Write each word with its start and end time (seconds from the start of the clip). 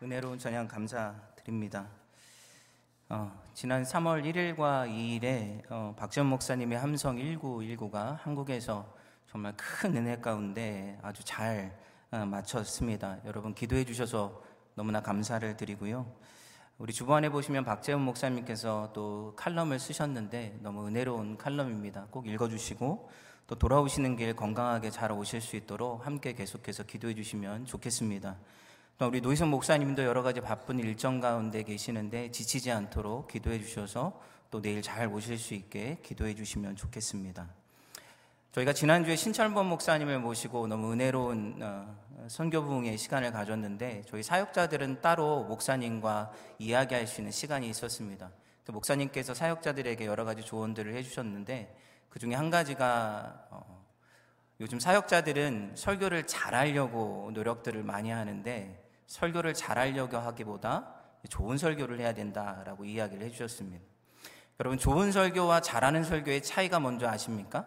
은혜로운 0.00 0.38
저녁 0.38 0.68
감사드립니다. 0.68 1.88
어, 3.08 3.32
지난 3.52 3.82
3월 3.82 4.22
1일과 4.22 4.88
2일에 4.88 5.62
어, 5.70 5.92
박지원 5.98 6.28
목사님의 6.28 6.78
함성 6.78 7.16
1919가 7.16 8.16
한국에서 8.20 8.94
정말 9.28 9.54
큰 9.56 9.96
은혜 9.96 10.16
가운데 10.16 10.96
아주 11.02 11.24
잘 11.24 11.76
어, 12.12 12.18
마쳤습니다. 12.24 13.18
여러분 13.24 13.54
기도해 13.54 13.84
주셔서 13.84 14.40
너무나 14.76 15.00
감사를 15.00 15.56
드리고요. 15.56 16.06
우리 16.78 16.92
주변에 16.92 17.28
보시면 17.28 17.64
박재훈 17.64 18.00
목사님께서 18.02 18.92
또 18.92 19.34
칼럼을 19.34 19.80
쓰셨는데 19.80 20.60
너무 20.62 20.86
은혜로운 20.86 21.36
칼럼입니다. 21.38 22.06
꼭 22.12 22.28
읽어주시고 22.28 23.10
또 23.48 23.54
돌아오시는 23.56 24.14
길 24.14 24.36
건강하게 24.36 24.90
잘 24.90 25.10
오실 25.10 25.40
수 25.40 25.56
있도록 25.56 26.06
함께 26.06 26.34
계속해서 26.34 26.84
기도해 26.84 27.16
주시면 27.16 27.66
좋겠습니다. 27.66 28.36
또 28.98 29.06
우리 29.06 29.20
노희선 29.20 29.48
목사님도 29.48 30.02
여러 30.02 30.24
가지 30.24 30.40
바쁜 30.40 30.80
일정 30.80 31.20
가운데 31.20 31.62
계시는데 31.62 32.32
지치지 32.32 32.72
않도록 32.72 33.28
기도해 33.28 33.60
주셔서 33.60 34.20
또 34.50 34.60
내일 34.60 34.82
잘 34.82 35.06
오실 35.06 35.38
수 35.38 35.54
있게 35.54 35.98
기도해 36.02 36.34
주시면 36.34 36.74
좋겠습니다. 36.74 37.48
저희가 38.50 38.72
지난주에 38.72 39.14
신철범 39.14 39.68
목사님을 39.68 40.18
모시고 40.18 40.66
너무 40.66 40.92
은혜로운 40.92 41.60
어, 41.62 41.96
선교 42.26 42.64
부흥의 42.64 42.98
시간을 42.98 43.30
가졌는데 43.30 44.02
저희 44.08 44.24
사역자들은 44.24 45.00
따로 45.00 45.44
목사님과 45.44 46.32
이야기할 46.58 47.06
수 47.06 47.20
있는 47.20 47.30
시간이 47.30 47.68
있었습니다. 47.70 48.32
목사님께서 48.66 49.32
사역자들에게 49.32 50.06
여러 50.06 50.24
가지 50.24 50.42
조언들을 50.42 50.96
해주셨는데 50.96 51.76
그 52.08 52.18
중에 52.18 52.34
한 52.34 52.50
가지가 52.50 53.46
어, 53.50 53.84
요즘 54.58 54.80
사역자들은 54.80 55.74
설교를 55.76 56.26
잘하려고 56.26 57.30
노력들을 57.32 57.84
많이 57.84 58.10
하는데 58.10 58.87
설교를 59.08 59.54
잘하려고 59.54 60.16
하기보다 60.18 60.94
좋은 61.28 61.58
설교를 61.58 61.98
해야 61.98 62.14
된다라고 62.14 62.84
이야기를 62.84 63.26
해주셨습니다. 63.26 63.84
여러분, 64.60 64.78
좋은 64.78 65.10
설교와 65.10 65.60
잘하는 65.60 66.04
설교의 66.04 66.42
차이가 66.42 66.78
먼저 66.78 67.08
아십니까? 67.08 67.66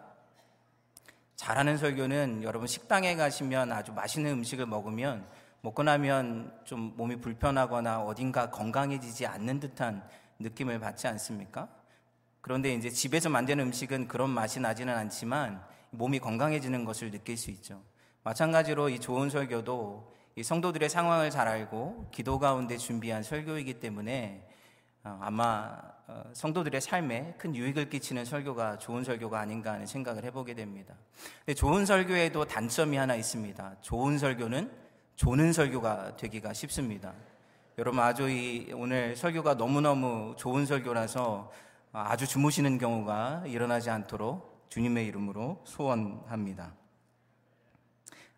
잘하는 1.36 1.76
설교는 1.76 2.44
여러분 2.44 2.68
식당에 2.68 3.16
가시면 3.16 3.72
아주 3.72 3.92
맛있는 3.92 4.30
음식을 4.30 4.66
먹으면 4.66 5.26
먹고 5.60 5.82
나면 5.82 6.56
좀 6.64 6.94
몸이 6.96 7.16
불편하거나 7.16 8.02
어딘가 8.02 8.50
건강해지지 8.50 9.26
않는 9.26 9.58
듯한 9.58 10.06
느낌을 10.38 10.78
받지 10.78 11.08
않습니까? 11.08 11.68
그런데 12.40 12.72
이제 12.74 12.90
집에서 12.90 13.28
만드는 13.28 13.66
음식은 13.66 14.08
그런 14.08 14.30
맛이 14.30 14.60
나지는 14.60 14.96
않지만 14.96 15.64
몸이 15.90 16.20
건강해지는 16.20 16.84
것을 16.84 17.10
느낄 17.10 17.36
수 17.36 17.50
있죠. 17.50 17.82
마찬가지로 18.24 18.88
이 18.88 19.00
좋은 19.00 19.30
설교도 19.30 20.12
이 20.34 20.42
성도들의 20.42 20.88
상황을 20.88 21.30
잘 21.30 21.46
알고 21.46 22.08
기도 22.10 22.38
가운데 22.38 22.78
준비한 22.78 23.22
설교이기 23.22 23.80
때문에 23.80 24.48
어, 25.04 25.18
아마 25.20 25.78
어, 26.06 26.24
성도들의 26.32 26.80
삶에 26.80 27.34
큰 27.36 27.54
유익을 27.54 27.90
끼치는 27.90 28.24
설교가 28.24 28.78
좋은 28.78 29.04
설교가 29.04 29.40
아닌가 29.40 29.72
하는 29.72 29.86
생각을 29.86 30.24
해보게 30.24 30.54
됩니다. 30.54 30.94
근데 31.44 31.54
좋은 31.54 31.84
설교에도 31.84 32.46
단점이 32.46 32.96
하나 32.96 33.14
있습니다. 33.14 33.76
좋은 33.80 34.18
설교는 34.18 34.70
좋은 35.16 35.52
설교가 35.52 36.16
되기가 36.16 36.52
쉽습니다. 36.52 37.12
여러분 37.78 38.00
아주 38.00 38.28
이 38.28 38.72
오늘 38.74 39.16
설교가 39.16 39.54
너무너무 39.54 40.34
좋은 40.36 40.66
설교라서 40.66 41.50
아주 41.92 42.26
주무시는 42.26 42.78
경우가 42.78 43.44
일어나지 43.46 43.90
않도록 43.90 44.66
주님의 44.70 45.06
이름으로 45.06 45.62
소원합니다. 45.64 46.81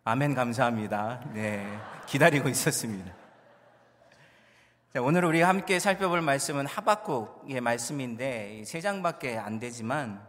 아멘 0.07 0.35
감사합니다. 0.35 1.19
네. 1.33 1.65
기다리고 2.05 2.47
있었습니다. 2.47 3.11
자, 4.93 5.01
오늘 5.01 5.25
우리 5.25 5.41
함께 5.41 5.79
살펴볼 5.79 6.21
말씀은 6.21 6.67
하박국의 6.67 7.59
말씀인데 7.59 8.61
세 8.67 8.81
장밖에 8.81 9.35
안 9.35 9.59
되지만 9.59 10.21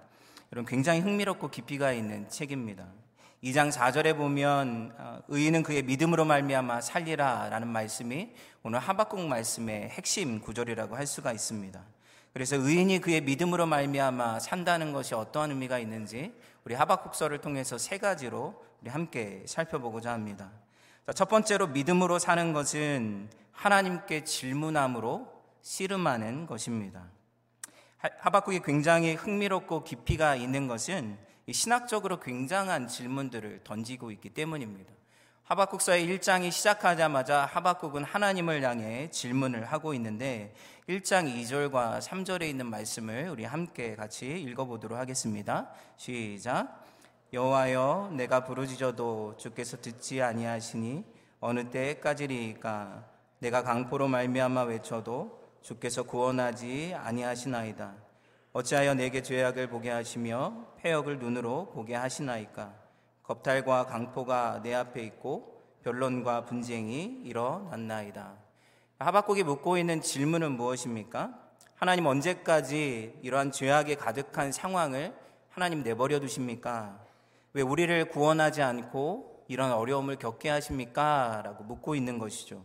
여러분 0.50 0.66
굉장히 0.66 1.00
흥미롭고 1.00 1.50
깊이가 1.50 1.92
있는 1.92 2.26
책입니다. 2.30 2.86
2장 3.44 3.70
4절에 3.70 4.16
보면 4.16 4.94
어, 4.96 5.18
의인은 5.28 5.62
그의 5.62 5.82
믿음으로 5.82 6.24
말미암아 6.24 6.80
살리라라는 6.80 7.68
말씀이 7.68 8.30
오늘 8.62 8.78
하박국 8.78 9.20
말씀의 9.26 9.90
핵심 9.90 10.40
구절이라고 10.40 10.96
할 10.96 11.06
수가 11.06 11.32
있습니다. 11.32 11.78
그래서 12.32 12.56
의인이 12.56 13.02
그의 13.02 13.20
믿음으로 13.20 13.66
말미암아 13.66 14.40
산다는 14.40 14.94
것이 14.94 15.14
어떠한 15.14 15.50
의미가 15.50 15.78
있는지 15.78 16.32
우리 16.66 16.74
하박국서를 16.74 17.38
통해서 17.38 17.78
세 17.78 17.96
가지로 17.96 18.60
우리 18.82 18.90
함께 18.90 19.44
살펴보고자 19.46 20.12
합니다. 20.12 20.50
첫 21.14 21.28
번째로 21.28 21.68
믿음으로 21.68 22.18
사는 22.18 22.52
것은 22.52 23.30
하나님께 23.52 24.24
질문함으로 24.24 25.32
씨름하는 25.62 26.48
것입니다. 26.48 27.04
하박국이 28.18 28.62
굉장히 28.64 29.14
흥미롭고 29.14 29.84
깊이가 29.84 30.34
있는 30.34 30.66
것은 30.66 31.16
신학적으로 31.52 32.18
굉장한 32.18 32.88
질문들을 32.88 33.60
던지고 33.62 34.10
있기 34.10 34.30
때문입니다. 34.30 34.92
하박국서의 35.44 36.08
1장이 36.08 36.50
시작하자마자 36.50 37.46
하박국은 37.46 38.02
하나님을 38.02 38.64
향해 38.64 39.08
질문을 39.10 39.66
하고 39.66 39.94
있는데 39.94 40.52
1장 40.88 41.26
2절과 41.26 41.98
3절에 41.98 42.42
있는 42.42 42.66
말씀을 42.66 43.28
우리 43.28 43.44
함께 43.44 43.96
같이 43.96 44.40
읽어보도록 44.40 44.96
하겠습니다. 44.96 45.68
시작. 45.96 46.86
여호와여 47.32 48.12
내가 48.12 48.44
부르짖어도 48.44 49.34
주께서 49.36 49.78
듣지 49.78 50.22
아니하시니 50.22 51.04
어느 51.40 51.70
때까지리까 51.70 53.04
내가 53.40 53.64
강포로 53.64 54.06
말미암아 54.06 54.62
외쳐도 54.62 55.42
주께서 55.60 56.04
구원하지 56.04 56.94
아니하시나이다 56.94 57.92
어찌하여 58.52 58.94
내게 58.94 59.22
죄악을 59.22 59.68
보게 59.68 59.90
하시며 59.90 60.68
폐역을 60.78 61.18
눈으로 61.18 61.70
보게 61.70 61.96
하시나이까 61.96 62.72
겁탈과 63.24 63.86
강포가 63.86 64.60
내 64.62 64.72
앞에 64.72 65.02
있고 65.02 65.64
변론과 65.82 66.44
분쟁이 66.44 67.22
일어났나이다 67.24 68.45
하박국이 68.98 69.42
묻고 69.42 69.76
있는 69.76 70.00
질문은 70.00 70.52
무엇입니까? 70.52 71.38
하나님 71.74 72.06
언제까지 72.06 73.18
이러한 73.20 73.52
죄악에 73.52 73.94
가득한 73.96 74.52
상황을 74.52 75.14
하나님 75.50 75.82
내버려 75.82 76.18
두십니까? 76.18 76.98
왜 77.52 77.60
우리를 77.60 78.06
구원하지 78.06 78.62
않고 78.62 79.44
이런 79.48 79.72
어려움을 79.72 80.16
겪게 80.16 80.48
하십니까? 80.48 81.42
라고 81.44 81.64
묻고 81.64 81.94
있는 81.94 82.18
것이죠. 82.18 82.64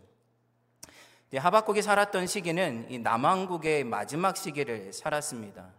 하박국이 1.34 1.82
살았던 1.82 2.26
시기는 2.26 2.86
이 2.90 2.98
남왕국의 2.98 3.84
마지막 3.84 4.38
시기를 4.38 4.94
살았습니다. 4.94 5.70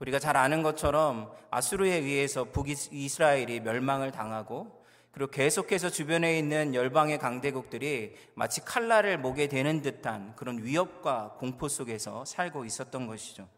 우리가 0.00 0.18
잘 0.18 0.36
아는 0.36 0.64
것처럼 0.64 1.30
아수르에 1.50 1.94
의해서 1.94 2.44
북이스라엘이 2.44 3.60
멸망을 3.60 4.10
당하고 4.10 4.79
그리고 5.12 5.30
계속해서 5.30 5.90
주변에 5.90 6.38
있는 6.38 6.74
열방의 6.74 7.18
강대국들이 7.18 8.14
마치 8.34 8.64
칼날을 8.64 9.18
목에 9.18 9.48
대는 9.48 9.82
듯한 9.82 10.34
그런 10.36 10.62
위협과 10.62 11.36
공포 11.38 11.68
속에서 11.68 12.24
살고 12.24 12.64
있었던 12.64 13.06
것이죠. 13.06 13.48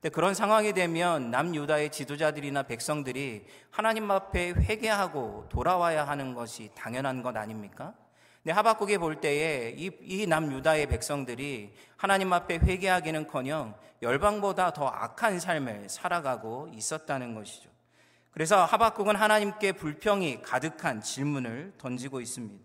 근데 0.00 0.12
그런 0.12 0.34
상황이 0.34 0.72
되면 0.72 1.30
남유다의 1.30 1.92
지도자들이나 1.92 2.64
백성들이 2.64 3.46
하나님 3.70 4.10
앞에 4.10 4.50
회개하고 4.50 5.46
돌아와야 5.48 6.08
하는 6.08 6.34
것이 6.34 6.70
당연한 6.74 7.22
것 7.22 7.36
아닙니까? 7.36 7.94
근데 8.42 8.52
하박국에 8.54 8.98
볼 8.98 9.20
때에 9.20 9.74
이, 9.76 9.90
이 10.00 10.26
남유다의 10.26 10.86
백성들이 10.86 11.74
하나님 11.96 12.32
앞에 12.32 12.56
회개하기는커녕 12.56 13.76
열방보다 14.02 14.72
더 14.72 14.88
악한 14.88 15.38
삶을 15.38 15.88
살아가고 15.88 16.70
있었다는 16.74 17.36
것이죠. 17.36 17.71
그래서 18.32 18.64
하박국은 18.64 19.14
하나님께 19.14 19.72
불평이 19.72 20.40
가득한 20.42 21.02
질문을 21.02 21.74
던지고 21.76 22.20
있습니다. 22.20 22.64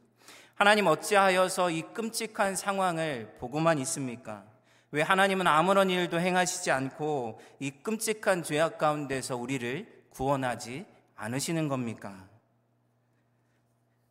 하나님 0.56 0.88
어찌하여서 0.88 1.72
이 1.72 1.82
끔찍한 1.94 2.56
상황을 2.56 3.36
보고만 3.38 3.78
있습니까? 3.80 4.46
왜 4.92 5.02
하나님은 5.02 5.46
아무런 5.46 5.90
일도 5.90 6.20
행하시지 6.20 6.72
않고 6.72 7.42
이 7.60 7.70
끔찍한 7.70 8.44
죄악 8.44 8.78
가운데서 8.78 9.36
우리를 9.36 10.06
구원하지 10.10 10.86
않으시는 11.16 11.68
겁니까? 11.68 12.28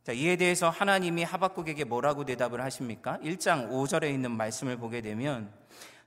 자, 0.03 0.13
이에 0.13 0.35
대해서 0.37 0.69
하나님이 0.69 1.23
하박국에게 1.23 1.83
뭐라고 1.83 2.23
대답을 2.23 2.61
하십니까? 2.61 3.17
1장 3.23 3.71
5절에 3.71 4.13
있는 4.13 4.31
말씀을 4.31 4.77
보게 4.77 5.01
되면 5.01 5.51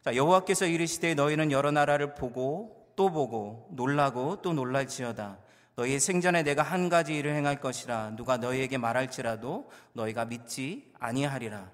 자, 0.03 0.15
여호와께서 0.15 0.67
이르시되 0.67 1.15
너희는 1.15 1.51
여러 1.51 1.71
나라를 1.71 2.15
보고 2.15 2.80
또 3.01 3.11
보고 3.11 3.67
놀라고 3.71 4.43
또 4.43 4.53
놀랄지어다. 4.53 5.39
너희의 5.77 6.01
생전에 6.01 6.43
내가 6.43 6.63
한 6.63 6.91
가지 6.91 7.17
일을 7.17 7.35
행할 7.35 7.59
것이라 7.59 8.11
누가 8.15 8.37
너희에게 8.37 8.77
말할지라도 8.77 9.71
너희가 9.95 10.27
믿지 10.27 10.93
아니하리라. 10.99 11.71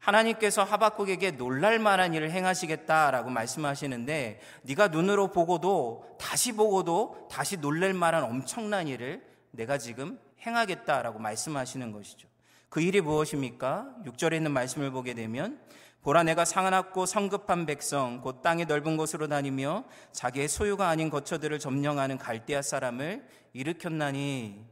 하나님께서 0.00 0.64
하박국에게 0.64 1.36
놀랄 1.36 1.78
만한 1.78 2.14
일을 2.14 2.32
행하시겠다라고 2.32 3.30
말씀하시는데 3.30 4.40
네가 4.62 4.88
눈으로 4.88 5.30
보고도 5.30 6.16
다시 6.18 6.50
보고도 6.50 7.28
다시 7.30 7.58
놀랄 7.58 7.94
만한 7.94 8.24
엄청난 8.24 8.88
일을 8.88 9.24
내가 9.52 9.78
지금 9.78 10.18
행하겠다라고 10.44 11.20
말씀하시는 11.20 11.92
것이죠. 11.92 12.26
그 12.68 12.80
일이 12.80 13.00
무엇입니까? 13.00 13.88
6절에 14.04 14.34
있는 14.34 14.50
말씀을 14.50 14.90
보게 14.90 15.14
되면 15.14 15.60
보라 16.06 16.22
내가 16.22 16.44
상하고 16.44 17.04
성급한 17.04 17.66
백성 17.66 18.20
곧 18.20 18.40
땅의 18.40 18.66
넓은 18.66 18.96
곳으로 18.96 19.26
다니며 19.26 19.82
자기의 20.12 20.46
소유가 20.46 20.88
아닌 20.88 21.10
거처들을 21.10 21.58
점령하는 21.58 22.16
갈대아 22.16 22.62
사람을 22.62 23.26
일으켰나니 23.52 24.64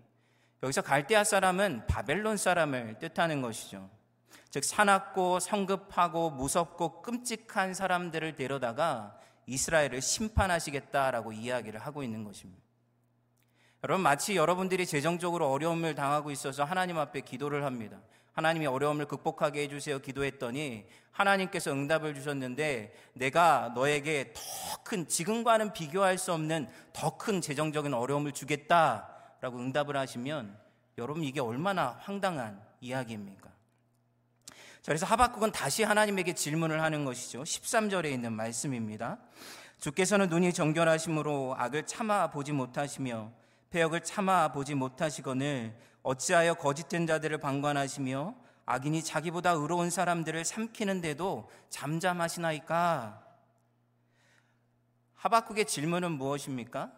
여기서 0.62 0.82
갈대아 0.82 1.24
사람은 1.24 1.88
바벨론 1.88 2.36
사람을 2.36 3.00
뜻하는 3.00 3.42
것이죠. 3.42 3.90
즉 4.50 4.62
사납고 4.62 5.40
성급하고 5.40 6.30
무섭고 6.30 7.02
끔찍한 7.02 7.74
사람들을 7.74 8.36
데려다가 8.36 9.18
이스라엘을 9.46 10.02
심판하시겠다라고 10.02 11.32
이야기를 11.32 11.80
하고 11.80 12.04
있는 12.04 12.22
것입니다. 12.22 12.62
여러분 13.82 14.04
마치 14.04 14.36
여러분들이 14.36 14.86
재정적으로 14.86 15.50
어려움을 15.50 15.96
당하고 15.96 16.30
있어서 16.30 16.62
하나님 16.62 16.96
앞에 16.96 17.22
기도를 17.22 17.64
합니다. 17.64 17.98
하나님이 18.34 18.66
어려움을 18.66 19.06
극복하게 19.06 19.62
해주세요. 19.62 20.00
기도했더니 20.00 20.84
하나님께서 21.12 21.72
응답을 21.72 22.14
주셨는데 22.14 22.92
내가 23.14 23.72
너에게 23.74 24.32
더 24.34 24.82
큰, 24.82 25.08
지금과는 25.08 25.72
비교할 25.72 26.18
수 26.18 26.32
없는 26.32 26.68
더 26.92 27.16
큰 27.16 27.40
재정적인 27.40 27.94
어려움을 27.94 28.32
주겠다라고 28.32 29.58
응답을 29.58 29.96
하시면 29.96 30.58
여러분 30.98 31.22
이게 31.22 31.40
얼마나 31.40 31.96
황당한 32.00 32.60
이야기입니까? 32.80 33.48
자, 34.48 34.92
그래서 34.92 35.06
하박국은 35.06 35.52
다시 35.52 35.84
하나님에게 35.84 36.34
질문을 36.34 36.82
하는 36.82 37.04
것이죠. 37.04 37.42
13절에 37.44 38.12
있는 38.12 38.32
말씀입니다. 38.32 39.18
주께서는 39.78 40.28
눈이 40.28 40.52
정결하심으로 40.52 41.54
악을 41.56 41.86
참아 41.86 42.30
보지 42.30 42.52
못하시며 42.52 43.32
폐역을 43.70 44.02
참아 44.02 44.52
보지 44.52 44.74
못하시거늘 44.74 45.74
어찌하여 46.04 46.54
거짓된 46.54 47.06
자들을 47.06 47.38
방관하시며 47.38 48.34
악인이 48.66 49.02
자기보다 49.02 49.52
의로운 49.52 49.90
사람들을 49.90 50.44
삼키는데도 50.44 51.50
잠잠하시나이까? 51.70 53.22
하박국의 55.14 55.64
질문은 55.64 56.12
무엇입니까? 56.12 56.92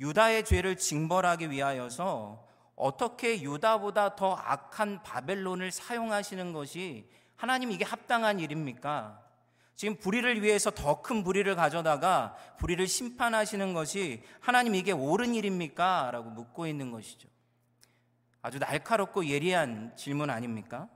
유다의 0.00 0.44
죄를 0.44 0.76
징벌하기 0.76 1.50
위하여서 1.50 2.44
어떻게 2.74 3.40
유다보다 3.40 4.16
더 4.16 4.34
악한 4.34 5.02
바벨론을 5.04 5.70
사용하시는 5.70 6.52
것이 6.52 7.08
하나님 7.36 7.70
이게 7.70 7.84
합당한 7.84 8.40
일입니까? 8.40 9.22
지금 9.76 9.96
불의를 9.96 10.42
위해서 10.42 10.70
더 10.70 11.02
큰 11.02 11.22
불의를 11.22 11.54
가져다가 11.54 12.34
불의를 12.58 12.88
심판하시는 12.88 13.74
것이 13.74 14.24
하나님 14.40 14.74
이게 14.74 14.90
옳은 14.90 15.34
일입니까? 15.34 16.10
라고 16.12 16.30
묻고 16.30 16.66
있는 16.66 16.90
것이죠. 16.90 17.28
아주 18.46 18.60
날카롭고 18.60 19.26
예리한 19.26 19.96
질문 19.96 20.30
아닙니까? 20.30 20.88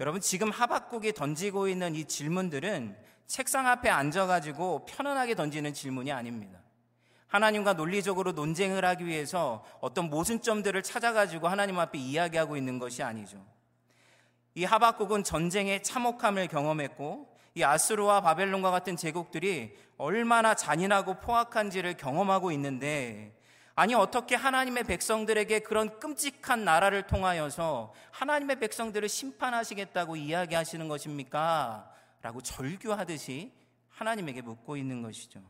여러분 0.00 0.22
지금 0.22 0.50
하박국이 0.50 1.12
던지고 1.12 1.68
있는 1.68 1.94
이 1.94 2.06
질문들은 2.06 2.96
책상 3.26 3.66
앞에 3.66 3.90
앉아가지고 3.90 4.86
편안하게 4.86 5.34
던지는 5.34 5.74
질문이 5.74 6.10
아닙니다. 6.12 6.60
하나님과 7.26 7.74
논리적으로 7.74 8.32
논쟁을 8.32 8.86
하기 8.86 9.04
위해서 9.04 9.66
어떤 9.82 10.08
모순점들을 10.08 10.82
찾아가지고 10.82 11.48
하나님 11.48 11.78
앞에 11.78 11.98
이야기하고 11.98 12.56
있는 12.56 12.78
것이 12.78 13.02
아니죠. 13.02 13.44
이 14.54 14.64
하박국은 14.64 15.24
전쟁의 15.24 15.82
참혹함을 15.82 16.48
경험했고 16.48 17.36
이 17.54 17.62
아스루와 17.62 18.22
바벨론과 18.22 18.70
같은 18.70 18.96
제국들이 18.96 19.76
얼마나 19.98 20.54
잔인하고 20.54 21.20
포악한지를 21.20 21.98
경험하고 21.98 22.50
있는데 22.52 23.36
아니 23.76 23.94
어떻게 23.94 24.36
하나님의 24.36 24.84
백성들에게 24.84 25.60
그런 25.60 25.98
끔찍한 25.98 26.64
나라를 26.64 27.06
통하여서 27.08 27.92
하나님의 28.12 28.60
백성들을 28.60 29.08
심판하시겠다고 29.08 30.14
이야기하시는 30.16 30.86
것입니까? 30.86 31.92
라고 32.22 32.40
절규하듯이 32.40 33.52
하나님에게 33.90 34.42
묻고 34.42 34.76
있는 34.76 35.02
것이죠. 35.02 35.42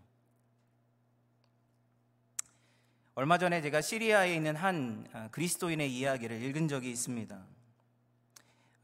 얼마 3.14 3.38
전에 3.38 3.60
제가 3.62 3.80
시리아에 3.80 4.34
있는 4.34 4.56
한 4.56 5.06
아, 5.12 5.28
그리스도인의 5.30 5.94
이야기를 5.94 6.42
읽은 6.42 6.66
적이 6.66 6.90
있습니다. 6.90 7.38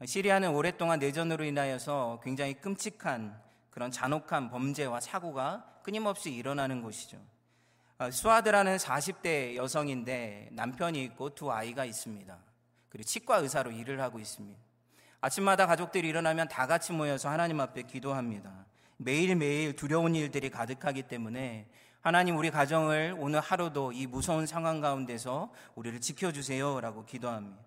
시리아는 0.05 0.51
오랫동안 0.51 0.99
내전으로 0.99 1.43
인하여서 1.43 2.21
굉장히 2.23 2.53
끔찍한 2.53 3.41
그런 3.71 3.91
잔혹한 3.91 4.49
범죄와 4.49 4.99
사고가 4.99 5.79
끊임없이 5.83 6.31
일어나는 6.31 6.81
곳이죠. 6.81 7.19
어, 8.01 8.09
수아드라는 8.09 8.77
40대 8.77 9.55
여성인데 9.55 10.49
남편이 10.53 11.03
있고 11.03 11.35
두 11.35 11.51
아이가 11.51 11.85
있습니다. 11.85 12.35
그리고 12.89 13.05
치과 13.05 13.37
의사로 13.37 13.69
일을 13.69 14.01
하고 14.01 14.17
있습니다. 14.17 14.59
아침마다 15.21 15.67
가족들이 15.67 16.09
일어나면 16.09 16.47
다 16.47 16.65
같이 16.65 16.93
모여서 16.93 17.29
하나님 17.29 17.59
앞에 17.59 17.83
기도합니다. 17.83 18.65
매일매일 18.97 19.75
두려운 19.75 20.15
일들이 20.15 20.49
가득하기 20.49 21.03
때문에 21.03 21.67
하나님 22.01 22.37
우리 22.37 22.49
가정을 22.49 23.17
오늘 23.19 23.39
하루도 23.39 23.91
이 23.91 24.07
무서운 24.07 24.47
상황 24.47 24.81
가운데서 24.81 25.53
우리를 25.75 26.01
지켜주세요 26.01 26.81
라고 26.81 27.05
기도합니다. 27.05 27.61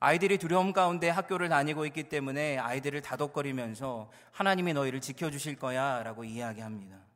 아이들이 0.00 0.38
두려움 0.38 0.72
가운데 0.72 1.10
학교를 1.10 1.50
다니고 1.50 1.84
있기 1.84 2.04
때문에 2.04 2.56
아이들을 2.56 3.02
다독거리면서 3.02 4.10
하나님이 4.32 4.72
너희를 4.72 5.02
지켜주실 5.02 5.56
거야 5.58 6.02
라고 6.02 6.24
이야기합니다. 6.24 7.07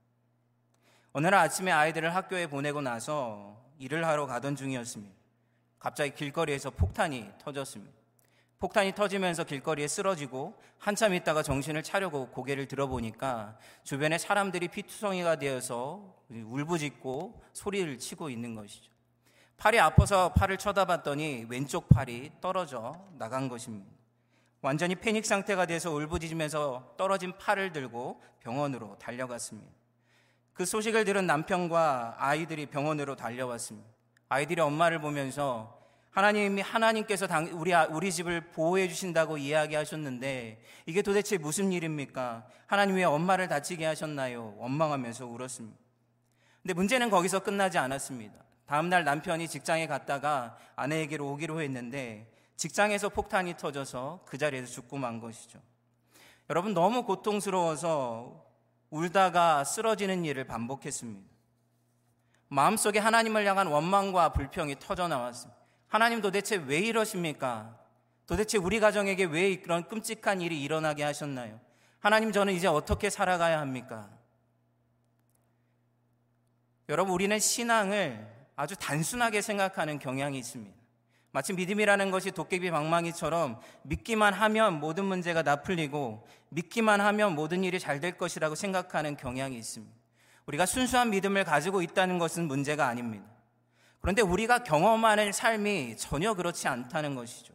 어느 1.14 1.26
날 1.26 1.34
아침에 1.34 1.70
아이들을 1.70 2.14
학교에 2.14 2.46
보내고 2.46 2.80
나서 2.80 3.60
일을 3.78 4.06
하러 4.06 4.26
가던 4.26 4.56
중이었습니다. 4.56 5.14
갑자기 5.78 6.14
길거리에서 6.14 6.70
폭탄이 6.70 7.28
터졌습니다. 7.38 7.92
폭탄이 8.58 8.94
터지면서 8.94 9.44
길거리에 9.44 9.88
쓰러지고 9.88 10.54
한참 10.78 11.12
있다가 11.12 11.42
정신을 11.42 11.82
차려고 11.82 12.28
고개를 12.28 12.66
들어보니까 12.66 13.58
주변에 13.82 14.16
사람들이 14.16 14.68
피투성이가 14.68 15.36
되어서 15.36 16.14
울부짖고 16.30 17.42
소리를 17.52 17.98
치고 17.98 18.30
있는 18.30 18.54
것이죠. 18.54 18.90
팔이 19.58 19.80
아파서 19.80 20.32
팔을 20.32 20.56
쳐다봤더니 20.56 21.46
왼쪽 21.48 21.88
팔이 21.88 22.30
떨어져 22.40 23.04
나간 23.18 23.48
것입니다. 23.48 23.90
완전히 24.62 24.94
패닉 24.94 25.26
상태가 25.26 25.66
돼서 25.66 25.90
울부짖으면서 25.90 26.94
떨어진 26.96 27.36
팔을 27.36 27.72
들고 27.72 28.22
병원으로 28.40 28.96
달려갔습니다. 28.98 29.81
그 30.52 30.64
소식을 30.64 31.04
들은 31.04 31.26
남편과 31.26 32.16
아이들이 32.18 32.66
병원으로 32.66 33.16
달려왔습니다. 33.16 33.88
아이들이 34.28 34.60
엄마를 34.60 35.00
보면서 35.00 35.80
하나님이 36.10 36.60
하나님께서 36.60 37.26
우리 37.52 37.72
우리 37.72 38.12
집을 38.12 38.52
보호해 38.52 38.86
주신다고 38.88 39.38
이야기하셨는데 39.38 40.62
이게 40.84 41.00
도대체 41.00 41.38
무슨 41.38 41.72
일입니까? 41.72 42.46
하나님 42.66 42.96
왜 42.96 43.04
엄마를 43.04 43.48
다치게 43.48 43.86
하셨나요? 43.86 44.54
원망하면서 44.58 45.26
울었습니다. 45.26 45.78
근데 46.60 46.74
문제는 46.74 47.08
거기서 47.08 47.40
끝나지 47.40 47.78
않았습니다. 47.78 48.34
다음 48.66 48.90
날 48.90 49.04
남편이 49.04 49.48
직장에 49.48 49.86
갔다가 49.86 50.56
아내에게로 50.76 51.30
오기로 51.32 51.62
했는데 51.62 52.30
직장에서 52.56 53.08
폭탄이 53.08 53.56
터져서 53.56 54.24
그 54.26 54.36
자리에서 54.36 54.66
죽고 54.66 54.98
만 54.98 55.18
것이죠. 55.18 55.60
여러분 56.50 56.74
너무 56.74 57.04
고통스러워서 57.04 58.44
울다가 58.92 59.64
쓰러지는 59.64 60.24
일을 60.26 60.44
반복했습니다. 60.44 61.26
마음속에 62.48 62.98
하나님을 62.98 63.46
향한 63.46 63.66
원망과 63.66 64.34
불평이 64.34 64.76
터져 64.78 65.08
나왔습니다. 65.08 65.58
하나님 65.88 66.20
도대체 66.20 66.56
왜 66.56 66.78
이러십니까? 66.78 67.78
도대체 68.26 68.58
우리 68.58 68.80
가정에게 68.80 69.24
왜 69.24 69.56
그런 69.60 69.88
끔찍한 69.88 70.42
일이 70.42 70.62
일어나게 70.62 71.02
하셨나요? 71.02 71.58
하나님 72.00 72.32
저는 72.32 72.52
이제 72.52 72.66
어떻게 72.66 73.08
살아가야 73.08 73.60
합니까? 73.60 74.10
여러분 76.90 77.14
우리는 77.14 77.38
신앙을 77.38 78.28
아주 78.56 78.76
단순하게 78.76 79.40
생각하는 79.40 79.98
경향이 79.98 80.38
있습니다. 80.38 80.81
마치 81.32 81.54
믿음이라는 81.54 82.10
것이 82.10 82.30
도깨비 82.30 82.70
방망이처럼 82.70 83.58
믿기만 83.84 84.34
하면 84.34 84.80
모든 84.80 85.06
문제가 85.06 85.42
다 85.42 85.62
풀리고 85.62 86.26
믿기만 86.50 87.00
하면 87.00 87.34
모든 87.34 87.64
일이 87.64 87.80
잘 87.80 88.00
될 88.00 88.18
것이라고 88.18 88.54
생각하는 88.54 89.16
경향이 89.16 89.56
있습니다. 89.56 89.94
우리가 90.46 90.66
순수한 90.66 91.10
믿음을 91.10 91.44
가지고 91.44 91.80
있다는 91.80 92.18
것은 92.18 92.48
문제가 92.48 92.86
아닙니다. 92.86 93.24
그런데 94.00 94.20
우리가 94.20 94.62
경험하는 94.64 95.32
삶이 95.32 95.96
전혀 95.96 96.34
그렇지 96.34 96.68
않다는 96.68 97.14
것이죠. 97.14 97.54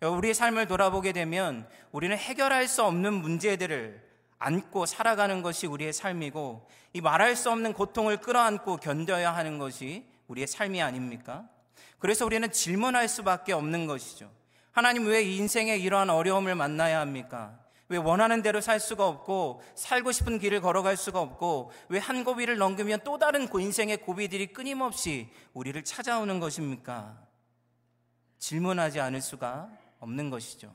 우리의 0.00 0.34
삶을 0.34 0.66
돌아보게 0.66 1.12
되면 1.12 1.68
우리는 1.92 2.16
해결할 2.16 2.66
수 2.66 2.82
없는 2.82 3.12
문제들을 3.12 4.02
안고 4.38 4.86
살아가는 4.86 5.42
것이 5.42 5.68
우리의 5.68 5.92
삶이고 5.92 6.66
이 6.94 7.00
말할 7.00 7.36
수 7.36 7.50
없는 7.50 7.72
고통을 7.74 8.16
끌어안고 8.16 8.78
견뎌야 8.78 9.32
하는 9.36 9.58
것이 9.58 10.06
우리의 10.26 10.48
삶이 10.48 10.82
아닙니까? 10.82 11.48
그래서 11.98 12.26
우리는 12.26 12.50
질문할 12.50 13.08
수밖에 13.08 13.52
없는 13.52 13.86
것이죠. 13.86 14.30
하나님 14.70 15.06
왜 15.06 15.22
인생에 15.22 15.76
이러한 15.76 16.10
어려움을 16.10 16.54
만나야 16.54 17.00
합니까? 17.00 17.58
왜 17.88 17.98
원하는 17.98 18.40
대로 18.40 18.62
살 18.62 18.80
수가 18.80 19.06
없고 19.06 19.62
살고 19.74 20.12
싶은 20.12 20.38
길을 20.38 20.62
걸어갈 20.62 20.96
수가 20.96 21.20
없고 21.20 21.72
왜 21.90 21.98
한 21.98 22.24
고비를 22.24 22.56
넘기면 22.56 23.00
또 23.04 23.18
다른 23.18 23.46
인생의 23.52 23.98
고비들이 23.98 24.48
끊임없이 24.48 25.28
우리를 25.52 25.84
찾아오는 25.84 26.40
것입니까? 26.40 27.22
질문하지 28.38 28.98
않을 28.98 29.20
수가 29.20 29.70
없는 30.00 30.30
것이죠. 30.30 30.74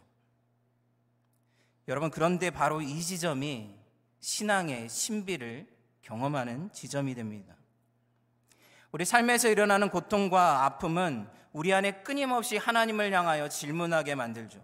여러분, 1.90 2.10
그런데 2.10 2.50
바로 2.50 2.82
이 2.82 3.02
지점이 3.02 3.76
신앙의 4.22 4.88
신비를 4.88 5.68
경험하는 6.02 6.72
지점이 6.72 7.14
됩니다. 7.14 7.57
우리 8.92 9.06
삶에서 9.06 9.50
일어나는 9.50 9.90
고통과 9.90 10.66
아픔은 10.66 11.28
우리 11.54 11.74
안에 11.74 12.04
끊임없이 12.04 12.58
하나님을 12.58 13.12
향하여 13.12 13.50
질문하게 13.50 14.16
만들죠. 14.16 14.60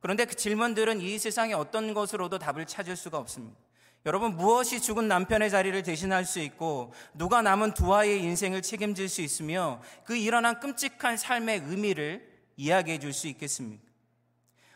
그런데 0.00 0.24
그 0.24 0.34
질문들은 0.34 1.00
이 1.00 1.18
세상의 1.18 1.54
어떤 1.54 1.92
것으로도 1.92 2.38
답을 2.38 2.66
찾을 2.66 2.96
수가 2.96 3.18
없습니다. 3.18 3.58
여러분, 4.06 4.36
무엇이 4.36 4.80
죽은 4.80 5.08
남편의 5.08 5.50
자리를 5.50 5.82
대신할 5.82 6.24
수 6.24 6.38
있고, 6.38 6.94
누가 7.14 7.42
남은 7.42 7.74
두 7.74 7.94
아이의 7.94 8.22
인생을 8.22 8.62
책임질 8.62 9.08
수 9.08 9.20
있으며, 9.22 9.82
그 10.04 10.16
일어난 10.16 10.60
끔찍한 10.60 11.16
삶의 11.16 11.62
의미를 11.66 12.26
이야기해 12.56 13.00
줄 13.00 13.12
수 13.12 13.26
있겠습니까? 13.26 13.82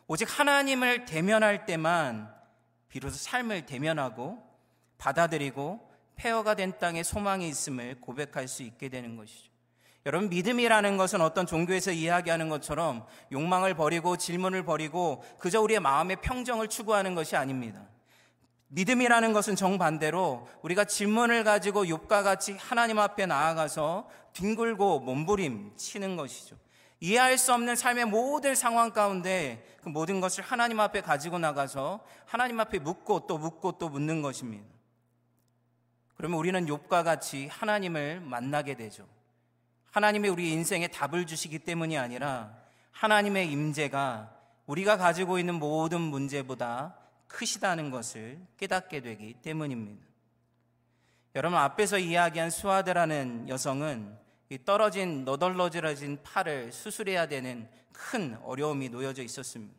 오직 0.09 0.29
하나님을 0.39 1.05
대면할 1.05 1.65
때만 1.65 2.35
비로소 2.89 3.17
삶을 3.17 3.65
대면하고 3.67 4.43
받아들이고 4.99 5.92
폐허가 6.17 6.55
된 6.55 6.79
땅에 6.79 7.03
소망이 7.03 7.49
있음을 7.49 8.01
고백할 8.01 8.49
수 8.49 8.63
있게 8.63 8.89
되는 8.89 9.17
것이죠. 9.17 9.51
여러분, 10.05 10.29
믿음이라는 10.31 10.97
것은 10.97 11.21
어떤 11.21 11.47
종교에서 11.47 11.93
이야기하는 11.93 12.49
것처럼 12.49 13.07
욕망을 13.31 13.75
버리고 13.75 14.17
질문을 14.17 14.65
버리고 14.65 15.23
그저 15.39 15.61
우리의 15.61 15.81
마음의 15.81 16.17
평정을 16.23 16.69
추구하는 16.69 17.15
것이 17.15 17.37
아닙니다. 17.37 17.87
믿음이라는 18.69 19.33
것은 19.33 19.55
정반대로 19.55 20.49
우리가 20.63 20.85
질문을 20.85 21.45
가지고 21.45 21.89
욕과 21.89 22.23
같이 22.23 22.55
하나님 22.55 22.99
앞에 22.99 23.27
나아가서 23.27 24.09
뒹굴고 24.33 25.01
몸부림 25.01 25.73
치는 25.77 26.17
것이죠. 26.17 26.57
이해할 26.99 27.37
수 27.37 27.53
없는 27.53 27.77
삶의 27.77 28.07
모든 28.07 28.55
상황 28.55 28.93
가운데 28.93 29.67
그 29.83 29.89
모든 29.89 30.21
것을 30.21 30.43
하나님 30.43 30.81
앞에 30.81 31.01
가지고 31.03 31.39
나가서 31.39 32.01
하나님 32.25 32.61
앞에 32.61 32.79
묻고 32.79 33.27
또 33.27 33.39
묻고 33.39 33.73
또 33.73 33.89
묻는 33.89 34.23
것입니다. 34.23 34.65
그러면 36.23 36.39
우리는 36.39 36.67
욥과 36.67 37.03
같이 37.03 37.49
하나님을 37.49 38.21
만나게 38.21 38.77
되죠. 38.77 39.09
하나님이 39.91 40.29
우리 40.29 40.53
인생에 40.53 40.87
답을 40.87 41.27
주시기 41.27 41.59
때문이 41.59 41.99
아니라 41.99 42.57
하나님의 42.93 43.51
임재가 43.51 44.33
우리가 44.67 44.99
가지고 44.99 45.41
있는 45.41 45.57
모든 45.57 46.01
문제보다 46.01 46.97
크시다는 47.27 47.91
것을 47.91 48.39
깨닫게 48.57 49.01
되기 49.01 49.35
때문입니다. 49.43 50.07
여러분 51.35 51.59
앞에서 51.59 51.99
이야기한 51.99 52.51
수아드라는 52.51 53.49
여성은 53.49 54.17
떨어진 54.65 55.25
너덜너질해진 55.25 56.23
팔을 56.23 56.71
수술해야 56.71 57.27
되는 57.27 57.69
큰 57.93 58.39
어려움이 58.45 58.91
놓여져 58.91 59.25
있었습니다. 59.25 59.75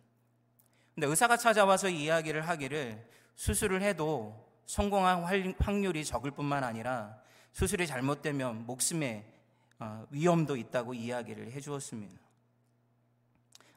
근데 0.93 1.07
의사가 1.07 1.37
찾아와서 1.37 1.87
이야기를 1.87 2.49
하기를 2.49 3.01
수술을 3.37 3.81
해도 3.81 4.52
성공한 4.65 5.23
확률이 5.59 6.05
적을 6.05 6.31
뿐만 6.31 6.63
아니라 6.63 7.21
수술이 7.51 7.87
잘못되면 7.87 8.65
목숨에 8.65 9.25
어, 9.79 10.05
위험도 10.09 10.55
있다고 10.55 10.93
이야기를 10.93 11.51
해 11.51 11.59
주었습니다. 11.59 12.15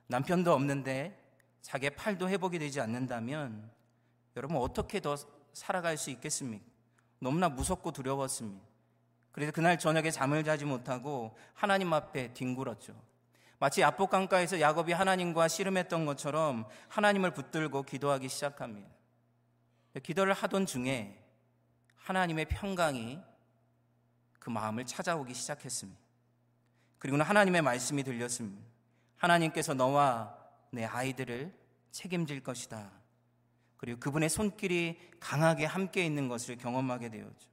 남편도 0.07 0.53
없는데 0.53 1.21
자기 1.63 1.91
팔도 1.91 2.29
회복이 2.29 2.59
되지 2.59 2.81
않는다면 2.81 3.71
여러분 4.37 4.59
어떻게 4.59 5.01
더 5.01 5.17
살아갈 5.53 5.97
수 5.97 6.11
있겠습니까? 6.11 6.65
너무나 7.19 7.49
무섭고 7.49 7.93
두려웠습니다. 7.93 8.65
그래서 9.33 9.53
그날 9.53 9.79
저녁에 9.79 10.11
잠을 10.11 10.45
자지 10.45 10.65
못하고 10.65 11.37
하나님 11.55 11.93
앞에 11.93 12.33
뒹굴었죠. 12.33 12.95
마치 13.59 13.81
야복 13.81 14.11
강가에서 14.11 14.61
야곱이 14.61 14.93
하나님과 14.93 15.49
씨름했던 15.49 16.07
것처럼 16.07 16.67
하나님을 16.89 17.33
붙들고 17.33 17.83
기도하기 17.83 18.29
시작합니다. 18.29 18.96
기도를 20.03 20.33
하던 20.35 20.67
중에 20.67 21.23
하나님의 21.97 22.47
평강이 22.47 23.21
그 24.39 24.51
마음을 24.51 24.85
찾아오기 24.87 25.35
시작했습니다. 25.35 26.01
그리고는 26.99 27.25
하나님의 27.25 27.63
말씀이 27.63 28.03
들렸습니다. 28.05 28.63
하나님께서 29.17 29.75
너와 29.75 30.37
내 30.71 30.85
아이들을 30.85 31.53
책임질 31.91 32.43
것이다. 32.43 32.91
그리고 33.77 33.99
그분의 34.01 34.29
손길이 34.29 34.99
강하게 35.21 35.65
함께 35.65 36.05
있는 36.05 36.29
것을 36.29 36.57
경험하게 36.57 37.11
되었죠. 37.11 37.49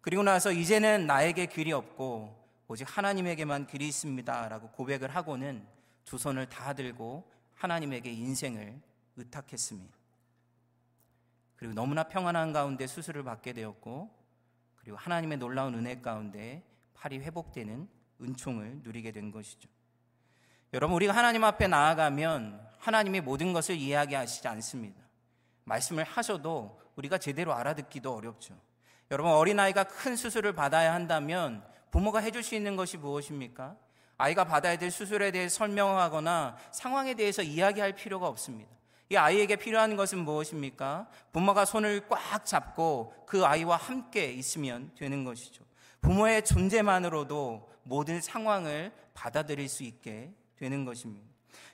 그리고 0.00 0.22
나서 0.22 0.50
이제는 0.50 1.06
나에게 1.06 1.46
길이 1.46 1.72
없고 1.72 2.40
오직 2.68 2.86
하나님에게만 2.96 3.66
길이 3.66 3.88
있습니다. 3.88 4.48
라고 4.48 4.70
고백을 4.70 5.14
하고는 5.14 5.66
두 6.04 6.18
손을 6.18 6.46
다 6.46 6.72
들고 6.72 7.30
하나님에게 7.54 8.10
인생을 8.10 8.80
의탁했습니다. 9.16 9.99
그리고 11.60 11.74
너무나 11.74 12.04
평안한 12.04 12.54
가운데 12.54 12.86
수술을 12.86 13.22
받게 13.22 13.52
되었고 13.52 14.10
그리고 14.76 14.96
하나님의 14.96 15.36
놀라운 15.36 15.74
은혜 15.74 16.00
가운데 16.00 16.64
팔이 16.94 17.18
회복되는 17.18 17.86
은총을 18.22 18.80
누리게 18.82 19.12
된 19.12 19.30
것이죠. 19.30 19.68
여러분 20.72 20.96
우리가 20.96 21.14
하나님 21.14 21.44
앞에 21.44 21.68
나아가면 21.68 22.66
하나님이 22.78 23.20
모든 23.20 23.52
것을 23.52 23.76
이야기하시지 23.76 24.48
않습니다. 24.48 25.02
말씀을 25.64 26.02
하셔도 26.02 26.80
우리가 26.96 27.18
제대로 27.18 27.52
알아듣기도 27.52 28.14
어렵죠. 28.14 28.58
여러분 29.10 29.32
어린아이가 29.32 29.84
큰 29.84 30.16
수술을 30.16 30.54
받아야 30.54 30.94
한다면 30.94 31.62
부모가 31.90 32.20
해줄 32.20 32.42
수 32.42 32.54
있는 32.54 32.74
것이 32.74 32.96
무엇입니까? 32.96 33.76
아이가 34.16 34.44
받아야 34.44 34.78
될 34.78 34.90
수술에 34.90 35.30
대해 35.30 35.50
설명하거나 35.50 36.56
상황에 36.72 37.12
대해서 37.12 37.42
이야기할 37.42 37.96
필요가 37.96 38.28
없습니다. 38.28 38.79
이 39.10 39.16
아이에게 39.16 39.56
필요한 39.56 39.96
것은 39.96 40.18
무엇입니까? 40.20 41.08
부모가 41.32 41.64
손을 41.64 42.08
꽉 42.08 42.46
잡고 42.46 43.12
그 43.26 43.44
아이와 43.44 43.76
함께 43.76 44.26
있으면 44.32 44.92
되는 44.96 45.24
것이죠. 45.24 45.64
부모의 46.00 46.44
존재만으로도 46.44 47.68
모든 47.82 48.20
상황을 48.20 48.92
받아들일 49.12 49.68
수 49.68 49.82
있게 49.82 50.32
되는 50.56 50.84
것입니다. 50.84 51.26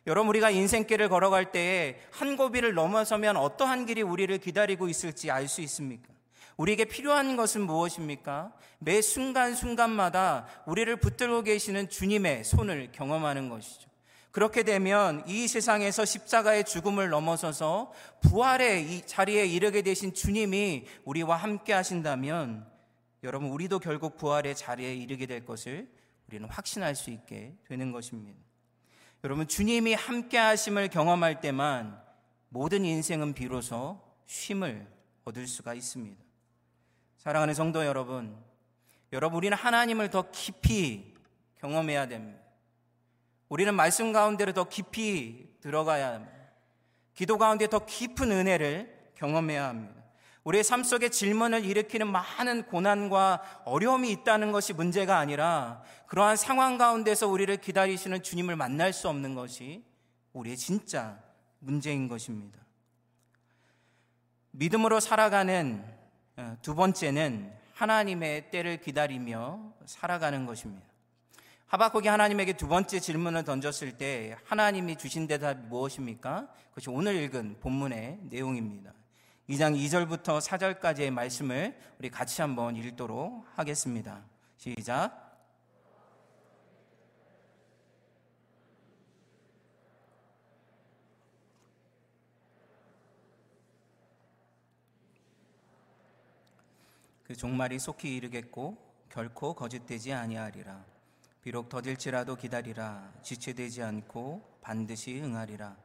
여러분, 0.06 0.30
우리가 0.30 0.50
인생길을 0.50 1.10
걸어갈 1.10 1.52
때에 1.52 2.00
한 2.10 2.36
고비를 2.36 2.72
넘어서면 2.72 3.36
어떠한 3.36 3.84
길이 3.84 4.00
우리를 4.00 4.38
기다리고 4.38 4.88
있을지 4.88 5.30
알 5.30 5.46
수 5.46 5.60
있습니까? 5.60 6.14
우리에게 6.56 6.86
필요한 6.86 7.36
것은 7.36 7.60
무엇입니까? 7.60 8.52
매 8.78 9.02
순간순간마다 9.02 10.46
우리를 10.64 10.96
붙들고 10.96 11.42
계시는 11.42 11.90
주님의 11.90 12.44
손을 12.44 12.92
경험하는 12.92 13.50
것이죠. 13.50 13.90
그렇게 14.36 14.64
되면 14.64 15.26
이 15.26 15.48
세상에서 15.48 16.04
십자가의 16.04 16.64
죽음을 16.64 17.08
넘어서서 17.08 17.90
부활의 18.20 18.84
이 18.84 19.06
자리에 19.06 19.46
이르게 19.46 19.80
되신 19.80 20.12
주님이 20.12 20.84
우리와 21.06 21.36
함께 21.36 21.72
하신다면 21.72 22.70
여러분 23.22 23.48
우리도 23.48 23.78
결국 23.78 24.18
부활의 24.18 24.54
자리에 24.54 24.94
이르게 24.94 25.24
될 25.24 25.46
것을 25.46 25.90
우리는 26.28 26.46
확신할 26.50 26.96
수 26.96 27.08
있게 27.08 27.54
되는 27.66 27.92
것입니다. 27.92 28.38
여러분 29.24 29.48
주님이 29.48 29.94
함께 29.94 30.36
하심을 30.36 30.88
경험할 30.88 31.40
때만 31.40 31.98
모든 32.50 32.84
인생은 32.84 33.32
비로소 33.32 33.98
쉼을 34.26 34.86
얻을 35.24 35.46
수가 35.46 35.72
있습니다. 35.72 36.22
사랑하는 37.16 37.54
성도 37.54 37.86
여러분, 37.86 38.36
여러분 39.14 39.38
우리는 39.38 39.56
하나님을 39.56 40.10
더 40.10 40.30
깊이 40.30 41.14
경험해야 41.58 42.06
됩니다. 42.06 42.45
우리는 43.48 43.74
말씀 43.74 44.12
가운데로 44.12 44.52
더 44.52 44.64
깊이 44.64 45.48
들어가야 45.60 46.14
합니다. 46.14 46.36
기도 47.14 47.38
가운데 47.38 47.66
더 47.66 47.84
깊은 47.84 48.30
은혜를 48.30 49.12
경험해야 49.14 49.68
합니다. 49.68 49.94
우리의 50.44 50.62
삶 50.62 50.84
속에 50.84 51.08
질문을 51.08 51.64
일으키는 51.64 52.06
많은 52.06 52.66
고난과 52.66 53.62
어려움이 53.64 54.12
있다는 54.12 54.52
것이 54.52 54.72
문제가 54.72 55.18
아니라 55.18 55.82
그러한 56.06 56.36
상황 56.36 56.78
가운데서 56.78 57.26
우리를 57.26 57.56
기다리시는 57.56 58.22
주님을 58.22 58.54
만날 58.54 58.92
수 58.92 59.08
없는 59.08 59.34
것이 59.34 59.84
우리의 60.34 60.56
진짜 60.56 61.18
문제인 61.58 62.06
것입니다. 62.06 62.60
믿음으로 64.52 65.00
살아가는 65.00 65.84
어, 66.36 66.56
두 66.62 66.74
번째는 66.74 67.52
하나님의 67.72 68.50
때를 68.50 68.80
기다리며 68.80 69.72
살아가는 69.84 70.46
것입니다. 70.46 70.86
하박국이 71.66 72.06
하나님에게 72.06 72.52
두 72.52 72.68
번째 72.68 73.00
질문을 73.00 73.42
던졌을 73.42 73.99
때 73.99 74.37
하나님이 74.44 74.96
주신 74.96 75.26
대답이 75.26 75.66
무엇입니까? 75.66 76.49
그것이 76.68 76.90
오늘 76.90 77.16
읽은 77.16 77.56
본문의 77.58 78.20
내용입니다. 78.30 78.92
2장 79.49 79.76
2절부터 79.76 80.40
4절까지의 80.40 81.11
말씀을 81.11 81.76
우리 81.99 82.08
같이 82.08 82.40
한번 82.40 82.76
읽도록 82.76 83.44
하겠습니다. 83.54 84.23
시작. 84.56 85.25
그 97.25 97.35
종말이 97.35 97.80
속히 97.80 98.14
이르겠고 98.14 98.78
결코 99.11 99.54
거짓되지 99.54 100.12
아니하리라. 100.12 100.95
비록 101.46 101.68
더딜지라도 101.68 102.34
기다리라 102.34 103.08
지체되지 103.22 103.80
않고 103.80 104.58
반드시 104.62 105.20
응하리라 105.22 105.76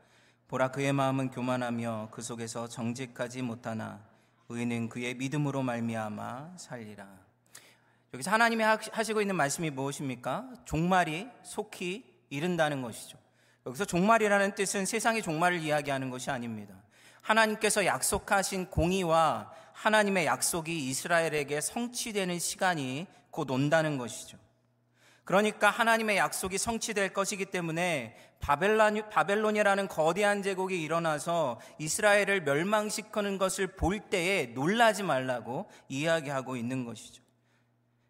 보라 0.48 0.72
그의 0.72 0.92
마음은 0.92 1.30
교만하며 1.30 2.08
그 2.10 2.24
속에서 2.24 2.68
정직하지 2.68 3.44
못하나 3.44 4.04
의인은 4.50 4.90
그의 4.90 5.14
믿음으로 5.14 5.62
말미암아 5.62 6.54
살리라. 6.58 7.08
여기서 8.12 8.32
하나님이 8.32 8.64
하시고 8.64 9.22
있는 9.22 9.36
말씀이 9.36 9.70
무엇입니까? 9.70 10.52
종말이 10.66 11.30
속히 11.44 12.12
이른다는 12.32 12.82
것이죠. 12.82 13.20
여기서 13.68 13.86
종말이라는 13.86 14.56
뜻은 14.56 14.88
세상의 14.88 15.22
종말을 15.22 15.60
이야기하는 15.60 16.10
것이 16.10 16.32
아닙니다. 16.32 16.74
하나님께서 17.22 17.86
약속하신 17.86 18.72
공의와 18.72 19.52
하나님의 19.74 20.26
약속이 20.26 20.88
이스라엘에게 20.90 21.62
성취되는 21.62 22.40
시간이 22.40 23.06
곧 23.30 23.52
온다는 23.52 24.00
것이죠. 24.00 24.40
그러니까 25.24 25.70
하나님의 25.70 26.18
약속이 26.18 26.58
성취될 26.58 27.14
것이기 27.14 27.46
때문에 27.46 28.16
바벨론, 28.40 29.08
바벨론이라는 29.10 29.88
거대한 29.88 30.42
제국이 30.42 30.82
일어나서 30.82 31.60
이스라엘을 31.78 32.42
멸망시키는 32.42 33.38
것을 33.38 33.68
볼 33.68 34.00
때에 34.00 34.48
놀라지 34.48 35.04
말라고 35.04 35.70
이야기하고 35.90 36.56
있는 36.56 36.86
것이죠. 36.86 37.22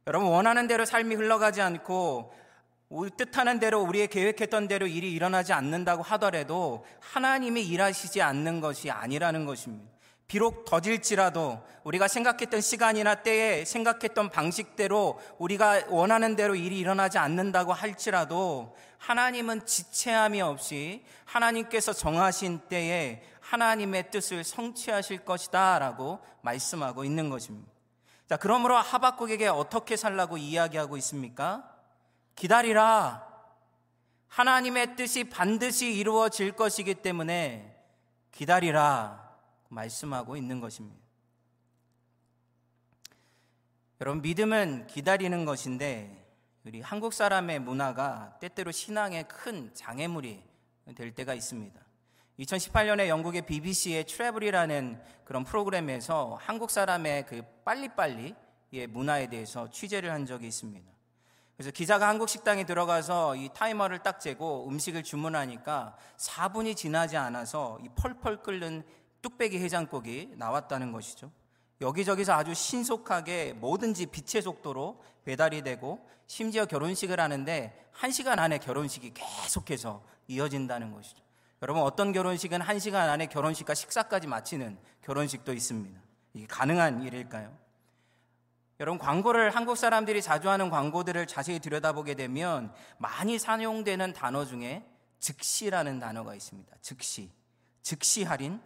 여러분, 0.07 0.29
원하는 0.29 0.67
대로 0.67 0.85
삶이 0.85 1.15
흘러가지 1.15 1.61
않고 1.61 2.33
뜻하는 3.17 3.59
대로 3.59 3.81
우리의 3.81 4.07
계획했던 4.07 4.67
대로 4.67 4.87
일이 4.87 5.11
일어나지 5.13 5.53
않는다고 5.53 6.03
하더라도 6.03 6.85
하나님이 6.99 7.61
일하시지 7.63 8.21
않는 8.21 8.61
것이 8.61 8.89
아니라는 8.89 9.45
것입니다. 9.45 9.91
비록 10.31 10.63
더딜지라도 10.63 11.61
우리가 11.83 12.07
생각했던 12.07 12.61
시간이나 12.61 13.15
때에 13.15 13.65
생각했던 13.65 14.29
방식대로 14.29 15.19
우리가 15.37 15.87
원하는 15.89 16.37
대로 16.37 16.55
일이 16.55 16.79
일어나지 16.79 17.17
않는다고 17.17 17.73
할지라도 17.73 18.73
하나님은 18.97 19.65
지체함이 19.65 20.41
없이 20.41 21.03
하나님께서 21.25 21.91
정하신 21.91 22.59
때에 22.69 23.21
하나님의 23.41 24.09
뜻을 24.09 24.45
성취하실 24.45 25.25
것이다 25.25 25.79
라고 25.79 26.21
말씀하고 26.43 27.03
있는 27.03 27.29
것입니다. 27.29 27.69
자, 28.29 28.37
그러므로 28.37 28.77
하박국에게 28.77 29.49
어떻게 29.49 29.97
살라고 29.97 30.37
이야기하고 30.37 30.95
있습니까? 30.95 31.69
기다리라. 32.37 33.27
하나님의 34.29 34.95
뜻이 34.95 35.25
반드시 35.25 35.91
이루어질 35.91 36.53
것이기 36.53 36.95
때문에 36.95 37.75
기다리라. 38.31 39.30
말씀하고 39.71 40.35
있는 40.35 40.59
것입니다. 40.59 41.01
여러분, 43.99 44.21
믿음은 44.21 44.87
기다리는 44.87 45.45
것인데, 45.45 46.21
우리 46.63 46.81
한국 46.81 47.13
사람의 47.13 47.59
문화가 47.59 48.37
때때로 48.39 48.71
신앙의 48.71 49.27
큰 49.27 49.73
장애물이 49.73 50.43
될 50.95 51.13
때가 51.15 51.33
있습니다. 51.33 51.79
2018년에 52.39 53.07
영국의 53.07 53.43
BBC의 53.43 54.05
트래블이라는 54.05 55.01
그런 55.23 55.43
프로그램에서 55.43 56.37
한국 56.39 56.69
사람의 56.69 57.25
그 57.25 57.41
빨리빨리의 57.65 58.87
문화에 58.89 59.27
대해서 59.27 59.69
취재를 59.69 60.11
한 60.11 60.25
적이 60.25 60.47
있습니다. 60.47 60.91
그래서 61.55 61.71
기자가 61.71 62.07
한국 62.07 62.27
식당에 62.27 62.65
들어가서 62.65 63.35
이 63.35 63.49
타이머를 63.53 63.99
딱 63.99 64.19
재고 64.19 64.67
음식을 64.67 65.03
주문하니까 65.03 65.95
4분이 66.17 66.75
지나지 66.75 67.17
않아서 67.17 67.77
이 67.83 67.89
펄펄 67.89 68.41
끓는 68.41 68.83
뚝배기 69.21 69.59
해장국이 69.59 70.33
나왔다는 70.37 70.91
것이죠. 70.91 71.31
여기저기서 71.81 72.33
아주 72.33 72.53
신속하게 72.53 73.53
뭐든지 73.53 74.07
빛의 74.07 74.41
속도로 74.43 75.03
배달이 75.25 75.63
되고 75.63 76.07
심지어 76.27 76.65
결혼식을 76.65 77.19
하는데 77.19 77.89
한 77.91 78.11
시간 78.11 78.39
안에 78.39 78.59
결혼식이 78.59 79.13
계속해서 79.13 80.03
이어진다는 80.27 80.91
것이죠. 80.93 81.21
여러분 81.61 81.83
어떤 81.83 82.11
결혼식은 82.11 82.61
한 82.61 82.79
시간 82.79 83.09
안에 83.09 83.27
결혼식과 83.27 83.73
식사까지 83.73 84.27
마치는 84.27 84.77
결혼식도 85.01 85.53
있습니다. 85.53 85.99
이게 86.33 86.47
가능한 86.47 87.03
일일까요? 87.03 87.55
여러분 88.79 88.97
광고를 88.97 89.55
한국 89.55 89.77
사람들이 89.77 90.23
자주 90.23 90.49
하는 90.49 90.71
광고들을 90.71 91.27
자세히 91.27 91.59
들여다보게 91.59 92.15
되면 92.15 92.73
많이 92.97 93.37
사용되는 93.37 94.13
단어 94.13 94.45
중에 94.45 94.83
즉시라는 95.19 95.99
단어가 95.99 96.33
있습니다. 96.33 96.75
즉시. 96.81 97.29
즉시 97.83 98.23
할인, 98.23 98.59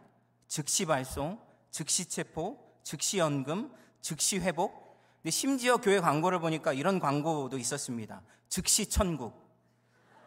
즉시 0.48 0.86
발송, 0.86 1.40
즉시 1.72 2.06
체포, 2.06 2.58
즉시 2.84 3.18
연금, 3.18 3.72
즉시 4.02 4.40
회복. 4.40 5.00
근데 5.22 5.32
심지어 5.32 5.78
교회 5.78 6.00
광고를 6.00 6.40
보니까 6.40 6.74
이런 6.74 7.00
광고도 7.00 7.58
있었습니다. 7.58 8.22
즉시 8.48 8.88
천국. 8.88 9.46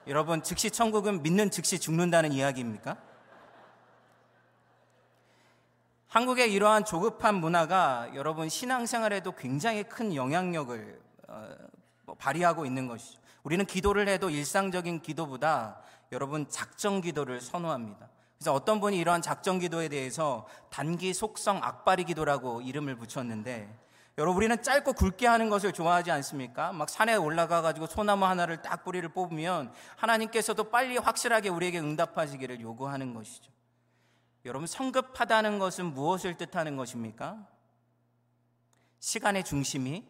여러분, 0.07 0.42
즉시 0.42 0.70
천국은 0.70 1.22
믿는 1.22 1.50
즉시 1.50 1.78
죽는다는 1.78 2.33
이야기입니까? 2.33 2.96
한국의 6.09 6.52
이러한 6.52 6.87
조급한 6.87 7.35
문화가 7.35 8.11
여러분 8.14 8.48
신앙생활에도 8.48 9.33
굉장히 9.33 9.85
큰 9.85 10.14
영향력을 10.14 11.00
어, 11.28 11.48
뭐 12.07 12.14
발휘하고 12.14 12.64
있는 12.64 12.88
것이죠. 12.88 13.20
우리는 13.42 13.64
기도를 13.66 14.09
해도 14.09 14.31
일상적인 14.31 15.02
기도보다 15.02 15.83
여러분 16.11 16.48
작정 16.48 17.02
기도를 17.02 17.42
선호합니다. 17.42 18.09
그래서 18.38 18.55
어떤 18.55 18.79
분이 18.81 18.96
이러한 18.96 19.20
작정 19.20 19.59
기도에 19.59 19.88
대해서 19.88 20.46
단기 20.70 21.12
속성 21.12 21.59
악바리 21.62 22.05
기도라고 22.05 22.61
이름을 22.61 22.96
붙였는데 22.96 23.68
여러분 24.16 24.37
우리는 24.37 24.61
짧고 24.62 24.94
굵게 24.94 25.27
하는 25.27 25.48
것을 25.48 25.72
좋아하지 25.72 26.11
않습니까? 26.11 26.72
막 26.72 26.88
산에 26.88 27.14
올라가 27.14 27.62
가지고 27.62 27.87
소나무 27.87 28.24
하나를 28.24 28.62
딱 28.62 28.85
뿌리를 28.85 29.09
뽑으면 29.09 29.72
하나님께서도 29.96 30.70
빨리 30.70 30.96
확실하게 30.98 31.48
우리에게 31.51 31.79
응답하시기를 31.79 32.61
요구하는 32.61 33.14
것이죠. 33.14 33.53
여러분 34.44 34.66
성급하다는 34.66 35.59
것은 35.59 35.87
무엇을 35.87 36.37
뜻하는 36.37 36.77
것입니까? 36.77 37.46
시간의 39.01 39.44
중심이 39.44 40.05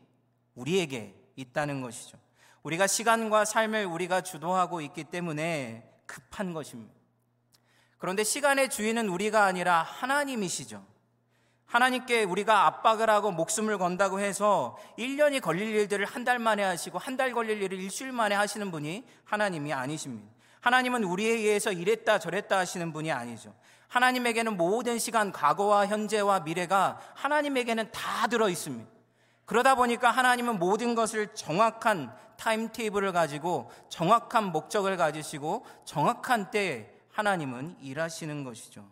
우리에게 0.54 1.14
있다는 1.36 1.82
것이죠. 1.82 2.18
우리가 2.62 2.86
시간과 2.86 3.44
삶을 3.44 3.86
우리가 3.86 4.22
주도하고 4.22 4.80
있기 4.80 5.04
때문에 5.04 5.86
급한 6.06 6.52
것입니다. 6.52 6.97
그런데 7.98 8.24
시간의 8.24 8.70
주인은 8.70 9.08
우리가 9.08 9.44
아니라 9.44 9.82
하나님이시죠. 9.82 10.82
하나님께 11.66 12.22
우리가 12.24 12.66
압박을 12.66 13.10
하고 13.10 13.30
목숨을 13.30 13.76
건다고 13.76 14.20
해서 14.20 14.78
1년이 14.98 15.42
걸릴 15.42 15.68
일들을 15.74 16.06
한 16.06 16.24
달 16.24 16.38
만에 16.38 16.62
하시고 16.62 16.98
한 16.98 17.16
달 17.16 17.32
걸릴 17.32 17.60
일을 17.62 17.78
일주일 17.78 18.12
만에 18.12 18.34
하시는 18.34 18.70
분이 18.70 19.04
하나님이 19.24 19.72
아니십니다. 19.72 20.28
하나님은 20.60 21.04
우리에 21.04 21.30
의해서 21.30 21.70
이랬다 21.72 22.18
저랬다 22.18 22.56
하시는 22.58 22.92
분이 22.92 23.12
아니죠. 23.12 23.54
하나님에게는 23.88 24.56
모든 24.56 24.98
시간, 24.98 25.32
과거와 25.32 25.86
현재와 25.86 26.40
미래가 26.40 27.00
하나님에게는 27.14 27.90
다 27.90 28.26
들어 28.28 28.48
있습니다. 28.48 28.88
그러다 29.44 29.74
보니까 29.74 30.10
하나님은 30.10 30.58
모든 30.58 30.94
것을 30.94 31.34
정확한 31.34 32.14
타임 32.36 32.70
테이블을 32.70 33.12
가지고 33.12 33.70
정확한 33.88 34.52
목적을 34.52 34.96
가지시고 34.96 35.64
정확한 35.84 36.50
때에 36.50 36.90
하나님은 37.18 37.78
일하시는 37.80 38.44
것이죠. 38.44 38.88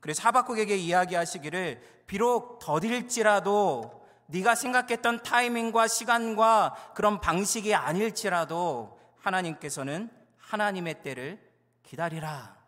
그래서 0.00 0.22
하박국에게 0.24 0.76
이야기하시기를 0.76 2.04
비록 2.06 2.58
더딜지라도 2.58 4.06
네가 4.26 4.54
생각했던 4.54 5.22
타이밍과 5.22 5.88
시간과 5.88 6.92
그런 6.94 7.18
방식이 7.18 7.74
아닐지라도 7.74 9.00
하나님께서는 9.16 10.10
하나님의 10.36 11.02
때를 11.02 11.40
기다리라 11.84 12.58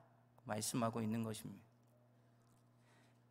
말씀하고 0.45 1.03
있는 1.03 1.23
것입니다. 1.25 1.63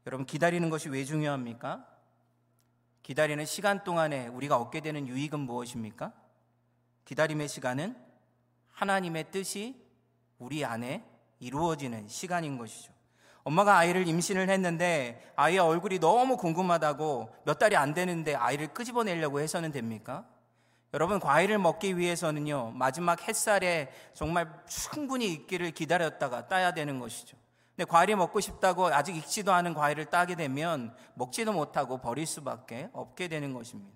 여러분 0.05 0.27
기다리는 0.27 0.69
것이 0.69 0.87
왜 0.89 1.03
중요합니까? 1.03 1.83
기다리는 3.01 3.43
시간 3.45 3.83
동안에 3.83 4.27
우리가 4.27 4.57
얻게 4.57 4.81
되는 4.81 5.07
유익은 5.07 5.39
무엇입니까? 5.39 6.13
기다림의 7.05 7.47
시간은 7.47 7.97
하나님의 8.69 9.31
뜻이 9.31 9.80
우리 10.41 10.65
안에 10.65 11.03
이루어지는 11.39 12.07
시간인 12.07 12.57
것이죠. 12.57 12.91
엄마가 13.43 13.77
아이를 13.77 14.07
임신을 14.07 14.49
했는데 14.49 15.31
아이의 15.35 15.59
얼굴이 15.59 15.99
너무 15.99 16.35
궁금하다고 16.35 17.35
몇 17.45 17.59
달이 17.59 17.75
안 17.75 17.93
되는데 17.93 18.35
아이를 18.35 18.67
끄집어내려고 18.73 19.39
해서는 19.39 19.71
됩니까? 19.71 20.25
여러분, 20.93 21.19
과일을 21.19 21.57
먹기 21.57 21.97
위해서는요, 21.97 22.71
마지막 22.71 23.25
햇살에 23.27 23.89
정말 24.13 24.51
충분히 24.67 25.31
익기를 25.31 25.71
기다렸다가 25.71 26.47
따야 26.47 26.73
되는 26.73 26.99
것이죠. 26.99 27.37
근데 27.75 27.89
과일이 27.89 28.13
먹고 28.15 28.41
싶다고 28.41 28.87
아직 28.87 29.15
익지도 29.15 29.53
않은 29.53 29.73
과일을 29.73 30.05
따게 30.05 30.35
되면 30.35 30.93
먹지도 31.13 31.53
못하고 31.53 31.99
버릴 31.99 32.25
수밖에 32.25 32.89
없게 32.91 33.29
되는 33.29 33.53
것입니다. 33.53 33.95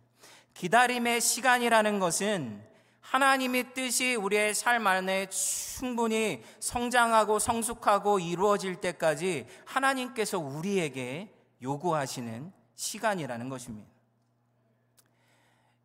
기다림의 0.53 1.19
시간이라는 1.19 1.99
것은 1.99 2.65
하나님의 3.05 3.73
뜻이 3.73 4.15
우리의 4.15 4.55
삶 4.55 4.85
안에 4.87 5.29
충분히 5.29 6.43
성장하고 6.59 7.39
성숙하고 7.39 8.19
이루어질 8.19 8.81
때까지 8.81 9.45
하나님께서 9.65 10.39
우리에게 10.39 11.31
요구하시는 11.61 12.51
시간이라는 12.73 13.49
것입니다. 13.49 13.87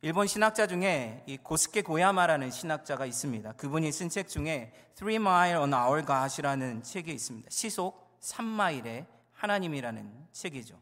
일본 0.03 0.27
신학자 0.27 0.67
중에 0.67 1.23
이 1.27 1.37
고스케 1.37 1.83
고야마라는 1.83 2.51
신학자가 2.51 3.05
있습니다. 3.05 3.53
그분이 3.53 3.93
쓴 3.93 4.09
책 4.09 4.29
중에 4.29 4.73
Three 4.95 5.17
Mile 5.17 5.59
on 5.59 5.75
Our 5.75 6.07
God이라는 6.07 6.83
책이 6.83 7.13
있습니다. 7.13 7.51
시속 7.51 8.19
3마일의 8.21 9.05
하나님이라는 9.35 10.29
책이죠. 10.33 10.81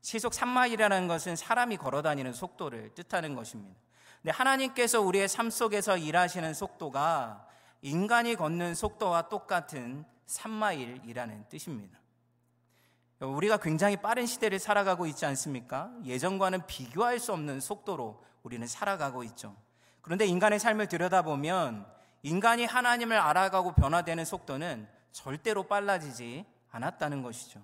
시속 0.00 0.32
3마일이라는 0.32 1.06
것은 1.06 1.36
사람이 1.36 1.76
걸어 1.76 2.02
다니는 2.02 2.32
속도를 2.32 2.94
뜻하는 2.94 3.36
것입니다. 3.36 3.87
근데 4.28 4.36
하나님께서 4.36 5.00
우리의 5.00 5.26
삶 5.26 5.48
속에서 5.48 5.96
일하시는 5.96 6.52
속도가 6.52 7.46
인간이 7.80 8.34
걷는 8.34 8.74
속도와 8.74 9.30
똑같은 9.30 10.04
3마일이라는 10.26 11.48
뜻입니다. 11.48 11.98
우리가 13.20 13.56
굉장히 13.56 13.96
빠른 13.96 14.26
시대를 14.26 14.58
살아가고 14.58 15.06
있지 15.06 15.24
않습니까? 15.24 15.90
예전과는 16.04 16.66
비교할 16.66 17.20
수 17.20 17.32
없는 17.32 17.60
속도로 17.60 18.22
우리는 18.42 18.66
살아가고 18.66 19.24
있죠. 19.24 19.56
그런데 20.02 20.26
인간의 20.26 20.58
삶을 20.58 20.88
들여다보면 20.88 21.86
인간이 22.22 22.66
하나님을 22.66 23.16
알아가고 23.16 23.76
변화되는 23.76 24.26
속도는 24.26 24.86
절대로 25.10 25.62
빨라지지 25.62 26.44
않았다는 26.70 27.22
것이죠. 27.22 27.62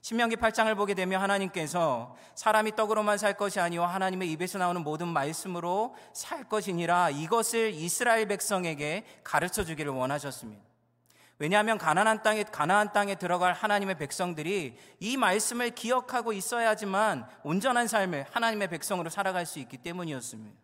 신명기 0.00 0.36
8장을 0.36 0.74
보게 0.76 0.94
되면 0.94 1.20
하나님께서 1.20 2.16
사람이 2.34 2.76
떡으로만 2.76 3.18
살 3.18 3.36
것이 3.36 3.60
아니요 3.60 3.84
하나님의 3.84 4.30
입에서 4.32 4.58
나오는 4.58 4.82
모든 4.82 5.08
말씀으로 5.08 5.94
살 6.12 6.48
것이니라 6.48 7.10
이것을 7.10 7.72
이스라엘 7.74 8.26
백성에게 8.26 9.04
가르쳐 9.24 9.64
주기를 9.64 9.92
원하셨습니다. 9.92 10.68
왜냐하면 11.40 11.78
가나안 11.78 12.22
땅에 12.22 12.42
가나안 12.42 12.92
땅에 12.92 13.14
들어갈 13.14 13.52
하나님의 13.52 13.96
백성들이 13.96 14.76
이 14.98 15.16
말씀을 15.16 15.70
기억하고 15.70 16.32
있어야지만 16.32 17.28
온전한 17.44 17.86
삶을 17.86 18.26
하나님의 18.30 18.68
백성으로 18.68 19.08
살아갈 19.08 19.46
수 19.46 19.60
있기 19.60 19.76
때문이었습니다. 19.78 20.58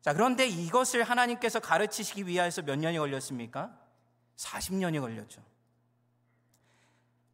자, 0.00 0.12
그런데 0.12 0.46
이것을 0.46 1.02
하나님께서 1.04 1.60
가르치시기 1.60 2.26
위하여서 2.26 2.62
몇 2.62 2.76
년이 2.76 2.98
걸렸습니까? 2.98 3.70
40년이 4.36 5.00
걸렸죠. 5.00 5.42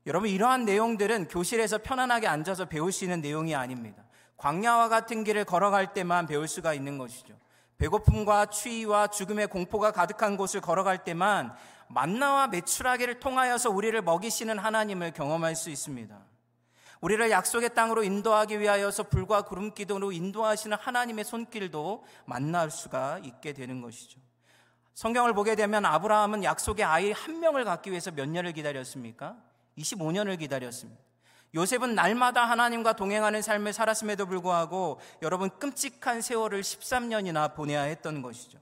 여러분 0.06 0.28
이러한 0.28 0.64
내용들은 0.64 1.28
교실에서 1.28 1.78
편안하게 1.78 2.28
앉아서 2.28 2.66
배울 2.66 2.92
수 2.92 3.04
있는 3.04 3.20
내용이 3.20 3.54
아닙니다. 3.54 4.04
광야와 4.36 4.88
같은 4.88 5.24
길을 5.24 5.44
걸어갈 5.44 5.92
때만 5.94 6.26
배울 6.26 6.46
수가 6.46 6.74
있는 6.74 6.96
것이죠. 6.96 7.34
배고픔과 7.78 8.46
추위와 8.46 9.08
죽음의 9.08 9.48
공포가 9.48 9.90
가득한 9.90 10.36
곳을 10.36 10.60
걸어갈 10.60 11.04
때만 11.04 11.54
만나와 11.88 12.46
매출하기를 12.46 13.18
통하여서 13.18 13.70
우리를 13.70 14.00
먹이시는 14.00 14.58
하나님을 14.58 15.12
경험할 15.12 15.56
수 15.56 15.70
있습니다. 15.70 16.16
우리를 17.00 17.30
약속의 17.30 17.74
땅으로 17.74 18.04
인도하기 18.04 18.58
위하여서 18.60 19.04
불과 19.04 19.42
구름 19.42 19.74
기둥으로 19.74 20.12
인도하시는 20.12 20.76
하나님의 20.80 21.24
손길도 21.24 22.04
만날 22.24 22.70
수가 22.70 23.18
있게 23.22 23.52
되는 23.52 23.82
것이죠. 23.82 24.20
성경을 24.94 25.34
보게 25.34 25.56
되면 25.56 25.84
아브라함은 25.84 26.42
약속의 26.42 26.84
아이 26.84 27.12
한 27.12 27.40
명을 27.40 27.64
갖기 27.64 27.90
위해서 27.90 28.10
몇 28.10 28.28
년을 28.28 28.52
기다렸습니까? 28.52 29.36
25년을 29.78 30.38
기다렸습니다. 30.38 31.00
요셉은 31.54 31.94
날마다 31.94 32.44
하나님과 32.44 32.94
동행하는 32.94 33.40
삶을 33.40 33.72
살았음에도 33.72 34.26
불구하고 34.26 35.00
여러분 35.22 35.48
끔찍한 35.58 36.20
세월을 36.20 36.60
13년이나 36.60 37.54
보내야 37.54 37.82
했던 37.82 38.20
것이죠. 38.20 38.58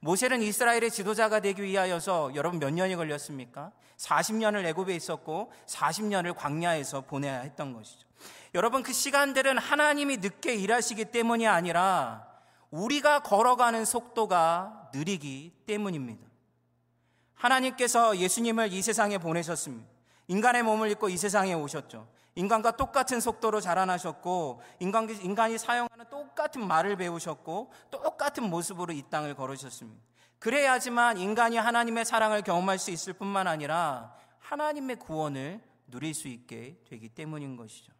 모세는 0.00 0.42
이스라엘의 0.42 0.90
지도자가 0.90 1.38
되기 1.40 1.62
위하여서 1.62 2.34
여러분 2.34 2.58
몇 2.58 2.70
년이 2.70 2.96
걸렸습니까? 2.96 3.70
40년을 3.98 4.64
애굽에 4.66 4.96
있었고 4.96 5.52
40년을 5.66 6.34
광야에서 6.34 7.02
보내야 7.02 7.40
했던 7.40 7.72
것이죠. 7.72 8.08
여러분 8.54 8.82
그 8.82 8.92
시간들은 8.92 9.58
하나님이 9.58 10.16
늦게 10.16 10.54
일하시기 10.54 11.06
때문이 11.06 11.46
아니라 11.46 12.26
우리가 12.72 13.20
걸어가는 13.20 13.84
속도가 13.84 14.90
느리기 14.92 15.52
때문입니다. 15.66 16.26
하나님께서 17.34 18.16
예수님을 18.16 18.72
이 18.72 18.82
세상에 18.82 19.18
보내셨습니다. 19.18 19.88
인간의 20.28 20.62
몸을 20.62 20.90
입고 20.90 21.08
이 21.08 21.16
세상에 21.16 21.54
오셨죠. 21.54 22.08
인간과 22.34 22.76
똑같은 22.76 23.20
속도로 23.20 23.60
자라나셨고 23.60 24.62
인간, 24.80 25.08
인간이 25.10 25.58
사용하는 25.58 26.06
똑같은 26.08 26.66
말을 26.66 26.96
배우셨고 26.96 27.72
똑같은 27.90 28.44
모습으로 28.44 28.92
이 28.92 29.02
땅을 29.10 29.34
걸으셨습니다. 29.34 30.02
그래야지만 30.38 31.18
인간이 31.18 31.56
하나님의 31.56 32.04
사랑을 32.04 32.42
경험할 32.42 32.78
수 32.78 32.90
있을 32.90 33.12
뿐만 33.12 33.46
아니라 33.46 34.16
하나님의 34.38 34.96
구원을 34.96 35.60
누릴 35.86 36.14
수 36.14 36.26
있게 36.28 36.80
되기 36.88 37.08
때문인 37.08 37.56
것이죠. 37.56 37.92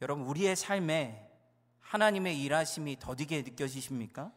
여러분 0.00 0.24
우리의 0.26 0.56
삶에 0.56 1.28
하나님의 1.80 2.40
일하심이 2.40 2.98
더디게 2.98 3.42
느껴지십니까? 3.42 4.32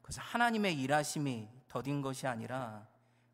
그래서 0.00 0.22
하나님의 0.22 0.80
일하심이 0.80 1.48
더딘 1.68 2.02
것이 2.02 2.26
아니라 2.26 2.86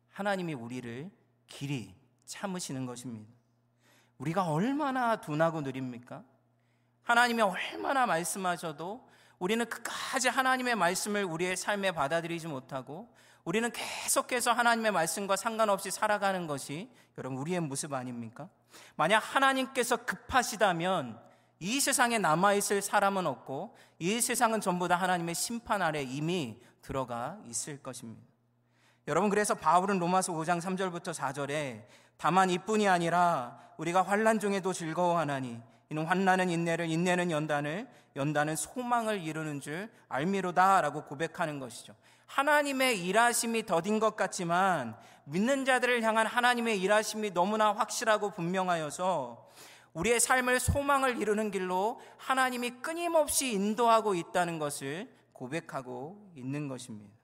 하나님이 0.09 0.53
우리를 0.53 1.09
길이 1.49 1.93
참으시는 2.25 2.85
것입니다. 2.85 3.29
우리가 4.17 4.49
얼마나 4.49 5.19
둔하고 5.19 5.61
느립니까? 5.61 6.23
하나님이 7.03 7.41
얼마나 7.41 8.05
말씀하셔도 8.05 9.09
우리는 9.39 9.65
끝까지 9.67 10.27
하나님의 10.29 10.75
말씀을 10.75 11.23
우리의 11.23 11.57
삶에 11.57 11.91
받아들이지 11.91 12.47
못하고 12.47 13.13
우리는 13.45 13.71
계속해서 13.71 14.51
하나님의 14.51 14.91
말씀과 14.91 15.35
상관없이 15.35 15.91
살아가는 15.91 16.45
것이 16.45 16.89
여러분 17.17 17.39
우리의 17.39 17.61
모습 17.61 17.93
아닙니까? 17.93 18.49
만약 18.95 19.19
하나님께서 19.19 19.97
급하시다면 20.05 21.19
이 21.59 21.79
세상에 21.79 22.19
남아있을 22.19 22.81
사람은 22.81 23.25
없고 23.27 23.75
이 23.97 24.21
세상은 24.21 24.61
전부 24.61 24.87
다 24.87 24.95
하나님의 24.97 25.35
심판 25.35 25.81
아래 25.81 26.03
이미 26.03 26.61
들어가 26.81 27.37
있을 27.47 27.81
것입니다. 27.81 28.21
여러분 29.09 29.31
그래서 29.31 29.55
바울은 29.55 29.97
로마서 29.97 30.33
5장 30.33 30.61
3절부터 30.61 31.15
4절에 31.15 31.81
다만 32.17 32.51
이뿐이 32.51 32.87
아니라 32.87 33.59
우리가 33.77 34.03
환난 34.03 34.39
중에도 34.39 34.71
즐거워하나니 34.71 35.59
이는 35.89 36.05
환난은 36.05 36.51
인내를 36.51 36.87
인내는 36.87 37.31
연단을 37.31 37.87
연단은 38.15 38.55
소망을 38.55 39.19
이루는 39.19 39.61
줄 39.61 39.89
알미로다라고 40.09 41.05
고백하는 41.05 41.57
것이죠. 41.57 41.95
하나님의 42.27 43.03
일하심이 43.03 43.65
더딘 43.65 43.99
것 43.99 44.15
같지만 44.15 44.95
믿는 45.23 45.65
자들을 45.65 46.03
향한 46.03 46.27
하나님의 46.27 46.79
일하심이 46.79 47.33
너무나 47.33 47.73
확실하고 47.73 48.29
분명하여서 48.29 49.43
우리의 49.93 50.19
삶을 50.19 50.59
소망을 50.59 51.19
이루는 51.19 51.49
길로 51.49 51.99
하나님이 52.17 52.81
끊임없이 52.83 53.53
인도하고 53.53 54.13
있다는 54.13 54.59
것을 54.59 55.09
고백하고 55.33 56.31
있는 56.35 56.67
것입니다. 56.67 57.18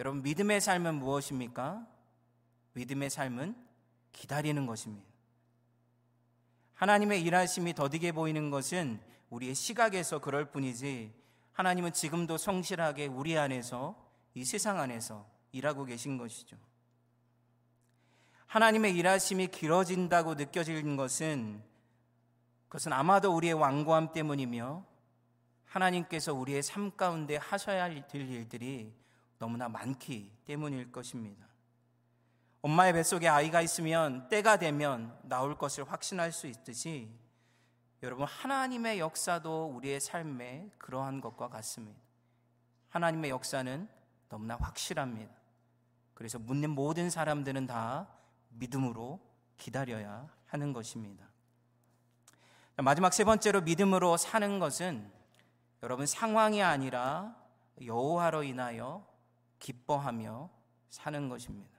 여러분 0.00 0.22
믿음의 0.22 0.62
삶은 0.62 0.94
무엇입니까? 0.94 1.86
믿음의 2.72 3.10
삶은 3.10 3.54
기다리는 4.12 4.64
것입니다. 4.64 5.06
하나님의 6.72 7.22
일하심이 7.22 7.74
더디게 7.74 8.12
보이는 8.12 8.48
것은 8.48 8.98
우리의 9.28 9.54
시각에서 9.54 10.18
그럴 10.18 10.50
뿐이지 10.50 11.12
하나님은 11.52 11.92
지금도 11.92 12.38
성실하게 12.38 13.08
우리 13.08 13.36
안에서 13.36 13.94
이 14.32 14.42
세상 14.46 14.80
안에서 14.80 15.28
일하고 15.52 15.84
계신 15.84 16.16
것이죠. 16.16 16.56
하나님의 18.46 18.96
일하심이 18.96 19.48
길어진다고 19.48 20.32
느껴지는 20.32 20.96
것은 20.96 21.62
그것은 22.68 22.94
아마도 22.94 23.36
우리의 23.36 23.52
완고함 23.52 24.14
때문이며 24.14 24.82
하나님께서 25.66 26.32
우리의 26.32 26.62
삶 26.62 26.96
가운데 26.96 27.36
하셔야 27.36 27.82
할 27.82 28.02
일들이 28.14 28.98
너무나 29.40 29.70
많기 29.70 30.30
때문일 30.44 30.92
것입니다. 30.92 31.46
엄마의 32.60 32.92
뱃속에 32.92 33.26
아이가 33.26 33.62
있으면 33.62 34.28
때가 34.28 34.58
되면 34.58 35.18
나올 35.22 35.56
것을 35.56 35.90
확신할 35.90 36.30
수 36.30 36.46
있듯이 36.46 37.10
여러분 38.02 38.26
하나님의 38.26 38.98
역사도 38.98 39.72
우리의 39.74 39.98
삶에 39.98 40.70
그러한 40.76 41.22
것과 41.22 41.48
같습니다. 41.48 41.98
하나님의 42.90 43.30
역사는 43.30 43.88
너무나 44.28 44.56
확실합니다. 44.56 45.32
그래서 46.12 46.38
묻는 46.38 46.68
모든 46.68 47.08
사람들은 47.08 47.66
다 47.66 48.08
믿음으로 48.50 49.20
기다려야 49.56 50.28
하는 50.48 50.74
것입니다. 50.74 51.26
마지막 52.76 53.14
세 53.14 53.24
번째로 53.24 53.62
믿음으로 53.62 54.18
사는 54.18 54.58
것은 54.58 55.10
여러분 55.82 56.04
상황이 56.04 56.62
아니라 56.62 57.34
여호와로 57.82 58.42
인하여 58.42 59.09
기뻐하며 59.60 60.50
사는 60.88 61.28
것입니다. 61.28 61.78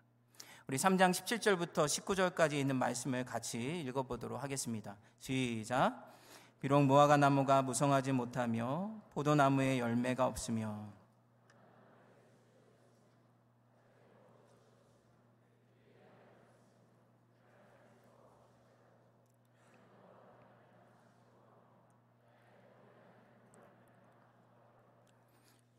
우리 0.68 0.78
3장 0.78 1.12
17절부터 1.12 1.86
19절까지 1.86 2.54
있는 2.54 2.78
말씀을 2.78 3.26
같이 3.26 3.82
읽어보도록 3.82 4.42
하겠습니다. 4.42 4.96
시작. 5.20 6.16
비록 6.62 6.84
무화과 6.84 7.18
나무가 7.18 7.62
무성하지 7.62 8.14
못하며 8.14 8.92
포도나무에 9.14 9.80
열매가 9.80 10.28
없으며 10.28 10.94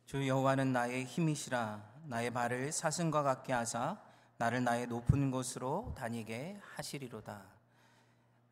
주 0.05 0.29
여호와는 0.29 0.75
나의 0.75 1.07
힘이시라 1.07 1.92
나의 2.05 2.31
발을 2.31 2.73
사슴과 2.73 3.23
같게 3.23 3.53
하사 3.53 3.99
나를 4.39 4.65
나의 4.65 4.87
높은 4.87 5.31
곳으로 5.31 5.95
다니게 5.97 6.59
하시리로다. 6.75 7.43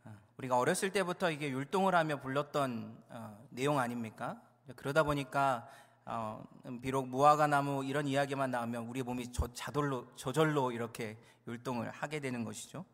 아, 0.05 0.19
우리가 0.37 0.57
어렸을 0.59 0.93
때부터 0.93 1.31
이게 1.31 1.51
율동을 1.51 1.95
하며 1.95 2.21
불렀던 2.21 3.03
어, 3.09 3.47
내용 3.51 3.79
아닙니까? 3.79 4.41
그러다 4.77 5.03
보니까 5.03 5.69
어, 6.05 6.45
비록 6.81 7.09
무화과 7.09 7.49
나무 7.49 7.85
이런 7.85 8.07
이야기만 8.07 8.51
나오면 8.51 8.87
우리 8.87 9.03
몸이 9.03 9.33
저, 9.33 9.53
자돌로, 9.53 10.15
저절로 10.17 10.71
이렇게 10.71 11.19
율동을 11.47 11.91
하게 11.91 12.21
되는 12.21 12.45
것이죠. 12.45 12.85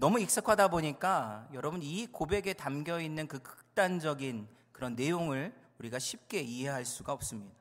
너무 0.00 0.20
익숙하다 0.20 0.68
보니까 0.68 1.48
여러분 1.52 1.80
이 1.82 2.06
고백에 2.06 2.54
담겨 2.54 3.00
있는 3.00 3.28
그 3.28 3.38
극단적인 3.38 4.48
그런 4.72 4.94
내용을 4.94 5.54
우리가 5.78 5.98
쉽게 5.98 6.40
이해할 6.40 6.84
수가 6.84 7.12
없습니다. 7.12 7.54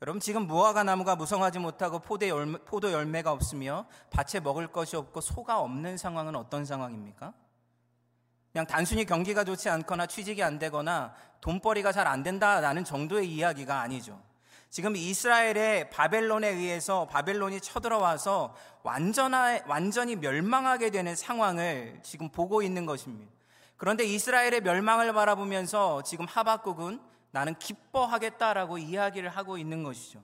여러분 0.00 0.20
지금 0.20 0.46
무화과 0.46 0.84
나무가 0.84 1.16
무성하지 1.16 1.58
못하고 1.58 2.00
열매, 2.28 2.58
포도 2.58 2.92
열매가 2.92 3.32
없으며 3.32 3.86
밭에 4.10 4.40
먹을 4.40 4.68
것이 4.68 4.94
없고 4.94 5.20
소가 5.20 5.58
없는 5.60 5.96
상황은 5.96 6.36
어떤 6.36 6.64
상황입니까? 6.64 7.32
그냥 8.52 8.66
단순히 8.66 9.04
경기가 9.04 9.42
좋지 9.42 9.68
않거나 9.68 10.06
취직이 10.06 10.42
안 10.42 10.58
되거나 10.58 11.14
돈벌이가 11.40 11.92
잘 11.92 12.06
안 12.06 12.22
된다라는 12.22 12.84
정도의 12.84 13.28
이야기가 13.28 13.80
아니죠. 13.80 14.20
지금 14.70 14.94
이스라엘의 14.94 15.90
바벨론에 15.90 16.48
의해서 16.48 17.06
바벨론이 17.08 17.60
쳐들어와서 17.60 18.54
완전하, 18.82 19.58
완전히 19.66 20.14
멸망하게 20.14 20.90
되는 20.90 21.16
상황을 21.16 22.00
지금 22.02 22.28
보고 22.30 22.62
있는 22.62 22.86
것입니다. 22.86 23.32
그런데 23.76 24.04
이스라엘의 24.04 24.60
멸망을 24.60 25.12
바라보면서 25.12 26.02
지금 26.02 26.26
하박국은 26.26 27.00
나는 27.30 27.54
기뻐하겠다라고 27.58 28.78
이야기를 28.78 29.28
하고 29.28 29.58
있는 29.58 29.82
것이죠. 29.82 30.22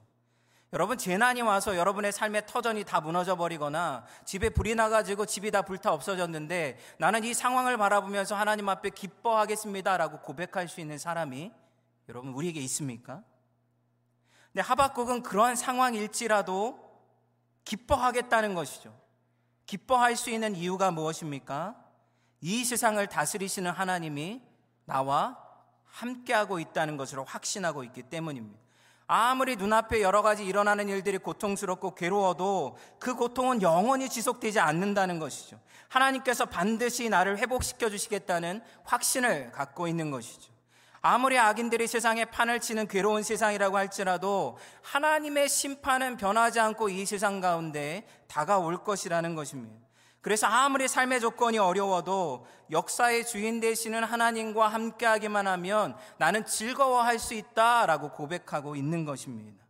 여러분 0.73 0.99
재난이 0.99 1.41
와서 1.43 1.77
여러분의 1.77 2.11
삶의 2.11 2.47
터전이 2.47 2.83
다 2.83 3.01
무너져 3.01 3.37
버리거나 3.37 4.05
집에 4.25 4.49
불이 4.49 4.75
나가지고 4.75 5.25
집이 5.25 5.53
다 5.53 5.63
불타 5.63 5.93
없어졌는데 5.93 6.79
나는 6.99 7.23
이 7.23 7.33
상황을 7.33 7.77
바라보면서 7.77 8.35
하나님 8.35 8.69
앞에 8.69 8.91
기뻐하겠습니다라고 8.91 10.19
고백할 10.21 10.67
수 10.67 10.81
있는 10.81 10.99
사람이 10.99 11.53
여러분 12.09 12.33
우리에게 12.33 12.59
있습니까? 12.63 13.23
근데 14.53 14.63
하박국은 14.63 15.23
그러한 15.23 15.55
상황일지라도 15.55 16.81
기뻐하겠다는 17.65 18.55
것이죠. 18.55 18.99
기뻐할 19.67 20.17
수 20.17 20.31
있는 20.31 20.57
이유가 20.57 20.91
무엇입니까? 20.91 21.77
이 22.41 22.65
세상을 22.65 23.07
다스리시는 23.07 23.71
하나님이 23.71 24.43
나와 24.85 25.44
함께하고 25.95 26.59
있다는 26.59 26.97
것으로 26.97 27.25
확신하고 27.25 27.85
있기 27.85 28.03
때문입니다. 28.03 28.59
아무리 29.07 29.57
눈앞에 29.57 30.01
여러 30.03 30.23
가지 30.23 30.45
일어나는 30.45 30.89
일들이 30.89 31.19
고통스럽고 31.19 31.95
괴로워도 31.95 32.79
그 32.99 33.15
고통은 33.15 33.61
영원히 33.63 34.09
지속되지 34.09 34.61
않는다는 34.61 35.19
것이죠. 35.19 35.61
하나님께서 35.89 36.47
반드시 36.47 37.09
나를 37.09 37.39
회복시켜 37.39 37.91
주시겠다는 37.91 38.63
확신을 38.85 39.53
갖고 39.53 39.87
있는 39.87 40.11
것이죠. 40.11 40.53
아무리 41.03 41.39
악인들이 41.39 41.87
세상에 41.87 42.25
판을 42.25 42.61
치는 42.61 42.89
괴로운 42.89 43.23
세상이라고 43.23 43.77
할지라도 43.77 44.57
하나님의 44.81 45.51
심판은 45.51 46.17
변하지 46.17 46.61
않고 46.61 46.89
이 46.89 47.05
세상 47.05 47.43
가운데 47.43 48.07
다가올 48.27 48.83
것이라는 48.83 49.35
것입니다. 49.35 49.84
그래서 50.25 50.47
아무리 50.47 50.89
삶의 50.89 51.21
조건이 51.21 51.59
어려워도 51.59 52.47
역사의 52.71 53.27
주인 53.27 53.61
되시는 53.61 54.05
하나님과 54.05 54.69
함께하기만 54.69 55.47
하면 55.47 55.95
나는 56.17 56.47
즐거워할 56.47 57.19
수 57.19 57.35
있다라고 57.35 58.13
고백하고 58.13 58.75
있는 58.75 59.05
것입니다. 59.05 59.63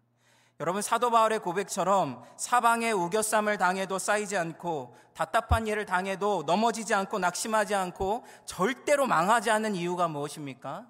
여러분 0.60 0.80
사도 0.80 1.10
바울의 1.10 1.40
고백처럼 1.40 2.22
사방에 2.36 2.92
우겨쌈을 2.92 3.58
당해도 3.58 3.98
쌓이지 3.98 4.36
않고 4.36 4.96
답답한 5.12 5.66
일을 5.66 5.86
당해도 5.86 6.44
넘어지지 6.46 6.94
않고 6.94 7.18
낙심하지 7.18 7.74
않고 7.74 8.24
절대로 8.46 9.08
망하지 9.08 9.50
않는 9.50 9.74
이유가 9.74 10.06
무엇입니까? 10.06 10.86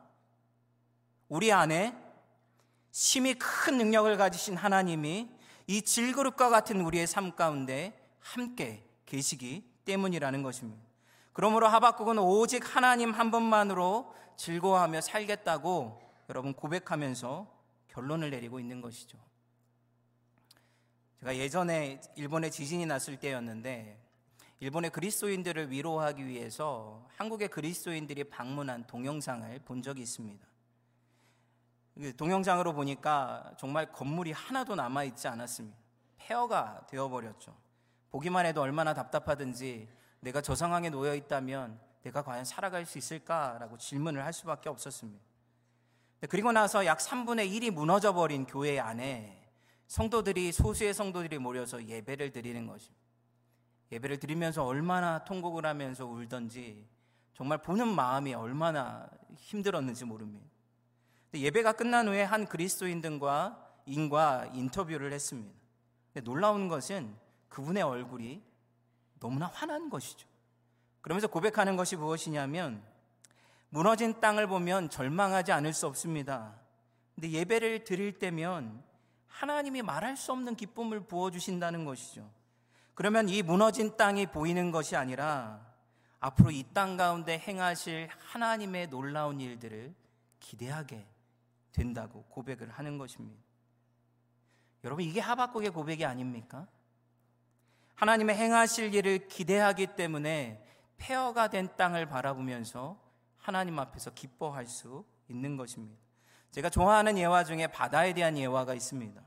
우리 1.31 1.51
안에 1.51 1.97
심히 2.91 3.33
큰 3.39 3.79
능력을 3.79 4.15
가지신 4.19 4.59
하나님이 4.59 5.31
이 5.69 5.81
질그릇과 5.81 6.51
같은 6.51 6.83
우리의 6.83 7.07
삶 7.07 7.35
가운데 7.35 7.99
함께 8.21 8.85
계시기 9.15 9.65
때문이라는 9.85 10.43
것입니다. 10.43 10.83
그러므로 11.33 11.69
하박국은 11.69 12.19
오직 12.19 12.75
하나님 12.75 13.13
한 13.13 13.31
분만으로 13.31 14.13
즐거워하며 14.37 15.01
살겠다고 15.01 16.01
여러분 16.29 16.53
고백하면서 16.53 17.47
결론을 17.89 18.31
내리고 18.31 18.59
있는 18.59 18.81
것이죠. 18.81 19.19
제가 21.21 21.37
예전에 21.37 22.01
일본에 22.17 22.51
지진이 22.51 22.87
났을 22.87 23.17
때였는데 23.19 24.01
일본의 24.59 24.91
그리스도인들을 24.91 25.71
위로하기 25.71 26.27
위해서 26.27 27.07
한국의 27.17 27.49
그리스도인들이 27.49 28.25
방문한 28.25 28.87
동영상을 28.87 29.59
본 29.61 29.83
적이 29.83 30.03
있습니다. 30.03 30.45
동영상으로 32.17 32.73
보니까 32.73 33.55
정말 33.59 33.93
건물이 33.93 34.33
하나도 34.33 34.75
남아있지 34.75 35.29
않았습니다. 35.29 35.79
폐허가 36.19 36.85
되어버렸죠. 36.89 37.64
보기만 38.15 38.47
해도 38.47 38.63
얼마나 38.63 38.95
답답하든지 38.95 39.89
내가 40.21 40.41
저 40.41 40.55
상황에 40.55 40.89
놓여 40.89 41.17
있다면 41.17 41.81
내가 42.05 42.23
과연 42.23 42.45
살아갈 42.45 42.87
수 42.87 42.97
있을까라고 42.97 43.77
질문을 43.77 44.25
할 44.25 44.33
수밖에 44.33 44.69
없었습니다. 44.69 45.21
그리고 46.29 46.53
나서 46.53 46.87
약 46.87 46.99
3분의 46.99 47.51
1이 47.51 47.73
무너져 47.73 48.13
버린 48.15 48.47
교회 48.47 48.79
안에 48.79 49.51
성도들이 49.89 50.53
소수의 50.53 50.95
성도들이 50.95 51.39
모여서 51.39 51.85
예배를 51.85 52.31
드리는 52.31 52.65
것입니다. 52.69 53.03
예배를 53.91 54.21
드리면서 54.21 54.65
얼마나 54.65 55.25
통곡을 55.25 55.67
하면서 55.67 56.07
울던지 56.07 56.87
정말 57.33 57.59
보는 57.63 57.89
마음이 57.89 58.33
얼마나 58.33 59.09
힘들었는지 59.37 60.05
모릅니다. 60.05 60.47
예배가 61.35 61.73
끝난 61.73 62.07
후에 62.07 62.23
한 62.23 62.47
그리스도인 62.47 63.01
등과 63.01 63.73
인과 63.87 64.51
인터뷰를 64.55 65.13
했습니다. 65.13 65.53
놀라운 66.23 66.69
것은 66.69 67.24
그분의 67.55 67.85
얼굴이 67.85 68.43
너무나 69.21 69.47
환한 69.47 69.89
것이죠. 69.89 70.27
그러면서 71.01 71.29
고백하는 71.29 71.77
것이 71.77 71.95
무엇이냐면 71.95 72.83
무너진 73.69 74.21
땅을 74.21 74.49
보면 74.49 74.91
절망하지 74.91 75.53
않을 75.53 75.73
수 75.73 75.87
없습니다. 75.87 76.59
근데 77.15 77.31
예배를 77.31 77.85
드릴 77.85 78.19
때면 78.19 78.83
하나님이 79.29 79.83
말할 79.83 80.17
수 80.17 80.33
없는 80.33 80.57
기쁨을 80.57 81.07
부어 81.07 81.31
주신다는 81.31 81.85
것이죠. 81.85 82.29
그러면 82.95 83.29
이 83.29 83.41
무너진 83.43 83.97
땅이 83.97 84.27
보이는 84.27 84.73
것이 84.73 84.97
아니라 84.97 85.65
앞으로 86.19 86.51
이 86.51 86.65
땅 86.75 86.97
가운데 86.97 87.39
행하실 87.39 88.09
하나님의 88.19 88.89
놀라운 88.89 89.41
일들을 89.41 89.95
기대하게 90.41 91.07
된다고 91.71 92.25
고백을 92.25 92.69
하는 92.71 92.99
것입니다. 92.99 93.41
여러분, 94.83 95.05
이게 95.05 95.21
하박국의 95.21 95.71
고백이 95.71 96.05
아닙니까? 96.05 96.67
하나님의 97.95 98.37
행하실 98.37 98.95
일을 98.95 99.29
기대하기 99.29 99.89
때문에 99.97 100.63
폐허가 100.97 101.49
된 101.49 101.69
땅을 101.77 102.07
바라보면서 102.07 102.99
하나님 103.37 103.79
앞에서 103.79 104.11
기뻐할 104.11 104.67
수 104.67 105.05
있는 105.29 105.57
것입니다. 105.57 106.03
제가 106.51 106.71
좋아하는 106.71 107.19
예화 107.19 107.45
중에 107.45 107.67
바다에 107.67 108.13
대한 108.13 108.39
예화가 108.39 108.75
있습니다. 108.75 109.21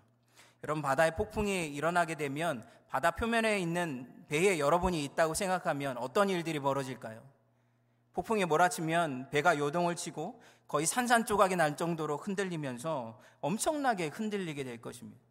여러분 0.63 0.81
바다에 0.81 1.15
폭풍이 1.15 1.67
일어나게 1.67 2.15
되면 2.15 2.65
바다 2.89 3.11
표면에 3.11 3.59
있는 3.59 4.25
배에 4.27 4.59
여러분이 4.59 5.03
있다고 5.03 5.33
생각하면 5.33 5.97
어떤 5.97 6.29
일들이 6.29 6.59
벌어질까요? 6.59 7.21
폭풍이 8.13 8.45
몰아치면 8.45 9.29
배가 9.29 9.57
요동을 9.57 9.95
치고 9.95 10.41
거의 10.67 10.85
산산조각이 10.85 11.55
날 11.55 11.77
정도로 11.77 12.17
흔들리면서 12.17 13.19
엄청나게 13.41 14.07
흔들리게 14.07 14.63
될 14.63 14.81
것입니다. 14.81 15.21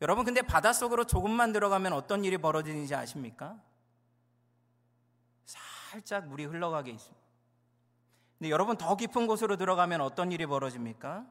여러분 0.00 0.24
근데 0.24 0.42
바닷속으로 0.42 1.04
조금만 1.04 1.52
들어가면 1.52 1.92
어떤 1.92 2.24
일이 2.24 2.38
벌어지는지 2.38 2.94
아십니까? 2.94 3.60
살짝 5.44 6.26
물이 6.28 6.44
흘러가게 6.46 6.90
있습니다. 6.92 7.20
근데 8.38 8.50
여러분 8.50 8.76
더 8.76 8.96
깊은 8.96 9.26
곳으로 9.26 9.56
들어가면 9.56 10.00
어떤 10.00 10.32
일이 10.32 10.46
벌어집니까? 10.46 11.26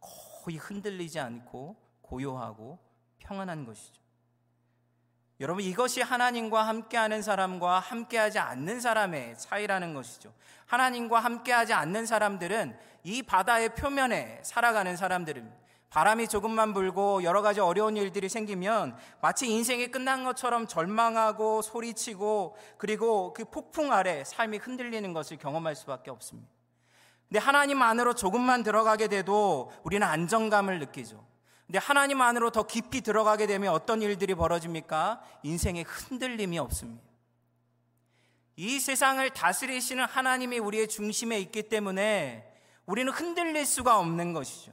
거의 0.00 0.58
흔들리지 0.58 1.18
않고 1.18 1.76
고요하고 2.02 2.78
평안한 3.18 3.64
것이죠. 3.64 4.00
여러분 5.40 5.64
이것이 5.64 6.02
하나님과 6.02 6.66
함께하는 6.66 7.22
사람과 7.22 7.78
함께하지 7.78 8.38
않는 8.38 8.80
사람의 8.80 9.38
차이라는 9.38 9.94
것이죠. 9.94 10.34
하나님과 10.66 11.20
함께하지 11.20 11.72
않는 11.72 12.04
사람들은 12.04 12.78
이 13.04 13.22
바다의 13.22 13.74
표면에 13.74 14.40
살아가는 14.42 14.94
사람들입니다. 14.96 15.56
바람이 15.90 16.28
조금만 16.28 16.72
불고 16.72 17.24
여러 17.24 17.42
가지 17.42 17.58
어려운 17.58 17.96
일들이 17.96 18.28
생기면 18.28 18.96
마치 19.20 19.50
인생이 19.50 19.88
끝난 19.88 20.22
것처럼 20.22 20.68
절망하고 20.68 21.62
소리치고 21.62 22.56
그리고 22.78 23.32
그 23.34 23.44
폭풍 23.44 23.92
아래 23.92 24.22
삶이 24.24 24.58
흔들리는 24.58 25.12
것을 25.12 25.36
경험할 25.36 25.74
수밖에 25.74 26.12
없습니다. 26.12 26.48
근데 27.28 27.40
하나님 27.40 27.82
안으로 27.82 28.14
조금만 28.14 28.62
들어가게 28.62 29.08
돼도 29.08 29.72
우리는 29.82 30.06
안정감을 30.06 30.78
느끼죠. 30.78 31.24
근데 31.66 31.78
하나님 31.78 32.20
안으로 32.20 32.50
더 32.50 32.64
깊이 32.64 33.00
들어가게 33.00 33.46
되면 33.46 33.72
어떤 33.72 34.00
일들이 34.02 34.34
벌어집니까? 34.34 35.20
인생에 35.42 35.82
흔들림이 35.82 36.58
없습니다. 36.58 37.04
이 38.54 38.78
세상을 38.78 39.28
다스리시는 39.30 40.04
하나님이 40.04 40.58
우리의 40.58 40.88
중심에 40.88 41.38
있기 41.40 41.64
때문에 41.64 42.48
우리는 42.86 43.12
흔들릴 43.12 43.64
수가 43.66 43.98
없는 43.98 44.32
것이죠. 44.32 44.72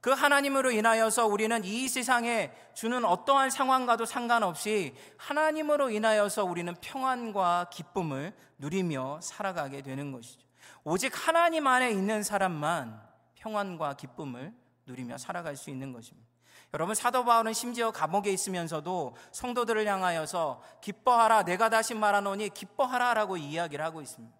그 0.00 0.10
하나님으로 0.10 0.70
인하여서 0.70 1.26
우리는 1.26 1.62
이 1.64 1.86
세상에 1.86 2.52
주는 2.72 3.04
어떠한 3.04 3.50
상황과도 3.50 4.06
상관없이 4.06 4.94
하나님으로 5.18 5.90
인하여서 5.90 6.44
우리는 6.44 6.74
평안과 6.80 7.68
기쁨을 7.70 8.32
누리며 8.58 9.20
살아가게 9.22 9.82
되는 9.82 10.10
것이죠. 10.10 10.46
오직 10.84 11.12
하나님 11.14 11.66
안에 11.66 11.90
있는 11.90 12.22
사람만 12.22 13.00
평안과 13.34 13.94
기쁨을 13.94 14.54
누리며 14.86 15.18
살아갈 15.18 15.56
수 15.56 15.68
있는 15.68 15.92
것입니다. 15.92 16.28
여러분 16.72 16.94
사도 16.94 17.24
바울은 17.24 17.52
심지어 17.52 17.90
감옥에 17.90 18.30
있으면서도 18.30 19.16
성도들을 19.32 19.86
향하여서 19.86 20.62
기뻐하라 20.80 21.42
내가 21.42 21.68
다시 21.68 21.94
말하노니 21.94 22.50
기뻐하라라고 22.50 23.36
이야기를 23.36 23.84
하고 23.84 24.00
있습니다. 24.00 24.34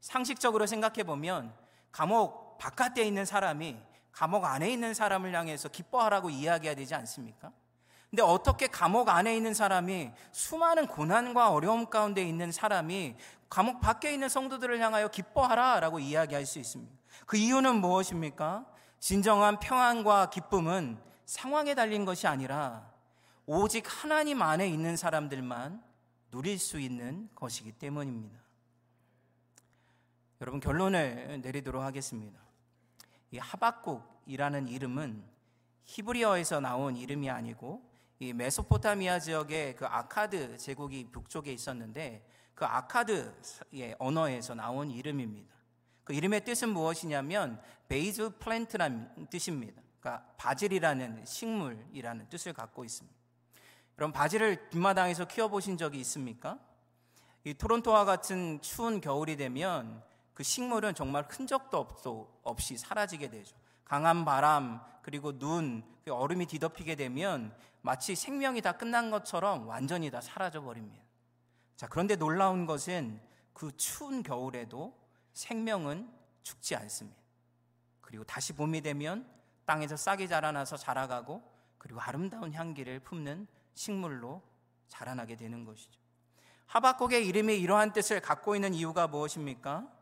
상식적으로 0.00 0.66
생각해 0.66 1.02
보면 1.02 1.52
감옥 1.90 2.58
바깥에 2.58 3.02
있는 3.02 3.24
사람이 3.24 3.76
감옥 4.16 4.46
안에 4.46 4.70
있는 4.70 4.94
사람을 4.94 5.34
향해서 5.34 5.68
기뻐하라고 5.68 6.30
이야기해야 6.30 6.74
되지 6.74 6.94
않습니까? 6.94 7.52
근데 8.08 8.22
어떻게 8.22 8.66
감옥 8.66 9.10
안에 9.10 9.36
있는 9.36 9.52
사람이 9.52 10.10
수많은 10.32 10.86
고난과 10.86 11.50
어려움 11.50 11.90
가운데 11.90 12.26
있는 12.26 12.50
사람이 12.50 13.14
감옥 13.50 13.80
밖에 13.80 14.14
있는 14.14 14.30
성도들을 14.30 14.80
향하여 14.80 15.08
기뻐하라라고 15.08 15.98
이야기할 15.98 16.46
수 16.46 16.58
있습니다. 16.58 16.94
그 17.26 17.36
이유는 17.36 17.82
무엇입니까? 17.82 18.64
진정한 19.00 19.60
평안과 19.60 20.30
기쁨은 20.30 20.98
상황에 21.26 21.74
달린 21.74 22.06
것이 22.06 22.26
아니라 22.26 22.90
오직 23.44 23.84
하나님 23.86 24.40
안에 24.40 24.66
있는 24.66 24.96
사람들만 24.96 25.84
누릴 26.30 26.58
수 26.58 26.80
있는 26.80 27.28
것이기 27.34 27.72
때문입니다. 27.72 28.38
여러분 30.40 30.58
결론을 30.58 31.42
내리도록 31.42 31.82
하겠습니다. 31.82 32.45
이 33.30 33.38
하박국이라는 33.38 34.68
이름은 34.68 35.24
히브리어에서 35.84 36.60
나온 36.60 36.96
이름이 36.96 37.30
아니고 37.30 37.82
이 38.18 38.32
메소포타미아 38.32 39.20
지역의 39.20 39.76
그 39.76 39.86
아카드 39.86 40.56
제국이 40.56 41.10
북쪽에 41.10 41.52
있었는데 41.52 42.26
그 42.54 42.64
아카드의 42.64 43.96
언어에서 43.98 44.54
나온 44.54 44.90
이름입니다. 44.90 45.54
그 46.04 46.14
이름의 46.14 46.44
뜻은 46.44 46.70
무엇이냐면 46.70 47.60
basil 47.88 48.38
plant라는 48.38 49.26
뜻입니다. 49.28 49.82
그러니까 50.00 50.26
바질이라는 50.36 51.24
식물이라는 51.26 52.28
뜻을 52.28 52.52
갖고 52.52 52.84
있습니다. 52.84 53.16
여러분 53.98 54.12
바질을 54.12 54.70
뒷마당에서 54.70 55.26
키워보신 55.26 55.76
적이 55.76 56.00
있습니까? 56.00 56.58
이 57.44 57.54
토론토와 57.54 58.04
같은 58.04 58.60
추운 58.60 59.00
겨울이 59.00 59.36
되면 59.36 60.02
그 60.36 60.42
식물은 60.42 60.94
정말 60.94 61.24
흔적도 61.30 61.88
없이 62.42 62.76
사라지게 62.76 63.30
되죠. 63.30 63.56
강한 63.86 64.26
바람 64.26 64.84
그리고 65.00 65.32
눈 65.32 65.72
그 65.72 66.12
얼음이 66.12 66.44
뒤덮이게 66.44 66.94
되면 66.94 67.56
마치 67.80 68.14
생명이 68.14 68.60
다 68.60 68.72
끝난 68.72 69.10
것처럼 69.10 69.66
완전히 69.66 70.10
다 70.10 70.20
사라져 70.20 70.60
버립니다. 70.60 71.02
자 71.74 71.88
그런데 71.88 72.16
놀라운 72.16 72.66
것은 72.66 73.18
그 73.54 73.74
추운 73.78 74.22
겨울에도 74.22 74.94
생명은 75.32 76.12
죽지 76.42 76.76
않습니다. 76.76 77.18
그리고 78.02 78.22
다시 78.22 78.52
봄이 78.52 78.82
되면 78.82 79.26
땅에서 79.64 79.96
싹이 79.96 80.28
자라나서 80.28 80.76
자라가고 80.76 81.50
그리고 81.78 82.02
아름다운 82.02 82.52
향기를 82.52 83.00
품는 83.00 83.46
식물로 83.72 84.42
자라나게 84.88 85.36
되는 85.36 85.64
것이죠. 85.64 85.98
하박국의 86.66 87.26
이름이 87.26 87.58
이러한 87.58 87.94
뜻을 87.94 88.20
갖고 88.20 88.54
있는 88.54 88.74
이유가 88.74 89.06
무엇입니까? 89.06 89.95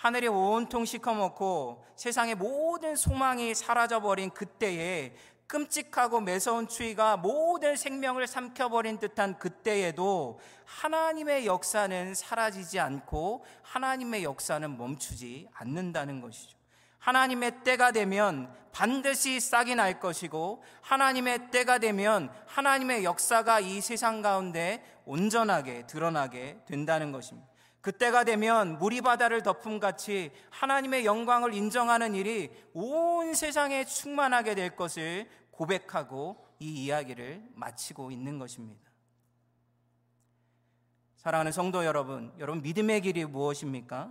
하늘이 0.00 0.28
온통 0.28 0.86
시커멓고 0.86 1.84
세상의 1.94 2.34
모든 2.34 2.96
소망이 2.96 3.54
사라져버린 3.54 4.30
그때에 4.30 5.14
끔찍하고 5.46 6.22
매서운 6.22 6.68
추위가 6.68 7.18
모든 7.18 7.76
생명을 7.76 8.26
삼켜버린 8.26 8.98
듯한 8.98 9.38
그때에도 9.38 10.40
하나님의 10.64 11.44
역사는 11.44 12.14
사라지지 12.14 12.80
않고 12.80 13.44
하나님의 13.60 14.24
역사는 14.24 14.78
멈추지 14.78 15.48
않는다는 15.52 16.22
것이죠. 16.22 16.56
하나님의 16.98 17.62
때가 17.62 17.92
되면 17.92 18.50
반드시 18.72 19.38
싹이 19.38 19.74
날 19.74 20.00
것이고 20.00 20.64
하나님의 20.80 21.50
때가 21.50 21.76
되면 21.76 22.32
하나님의 22.46 23.04
역사가 23.04 23.60
이 23.60 23.82
세상 23.82 24.22
가운데 24.22 24.82
온전하게 25.04 25.86
드러나게 25.86 26.56
된다는 26.64 27.12
것입니다. 27.12 27.49
그때가 27.80 28.24
되면 28.24 28.78
물이 28.78 29.00
바다를 29.00 29.42
덮음 29.42 29.80
같이 29.80 30.30
하나님의 30.50 31.06
영광을 31.06 31.54
인정하는 31.54 32.14
일이 32.14 32.50
온 32.74 33.34
세상에 33.34 33.84
충만하게 33.84 34.54
될 34.54 34.76
것을 34.76 35.28
고백하고 35.50 36.46
이 36.58 36.84
이야기를 36.84 37.42
마치고 37.54 38.10
있는 38.10 38.38
것입니다. 38.38 38.90
사랑하는 41.16 41.52
성도 41.52 41.84
여러분, 41.84 42.32
여러분 42.38 42.62
믿음의 42.62 43.02
길이 43.02 43.24
무엇입니까? 43.24 44.10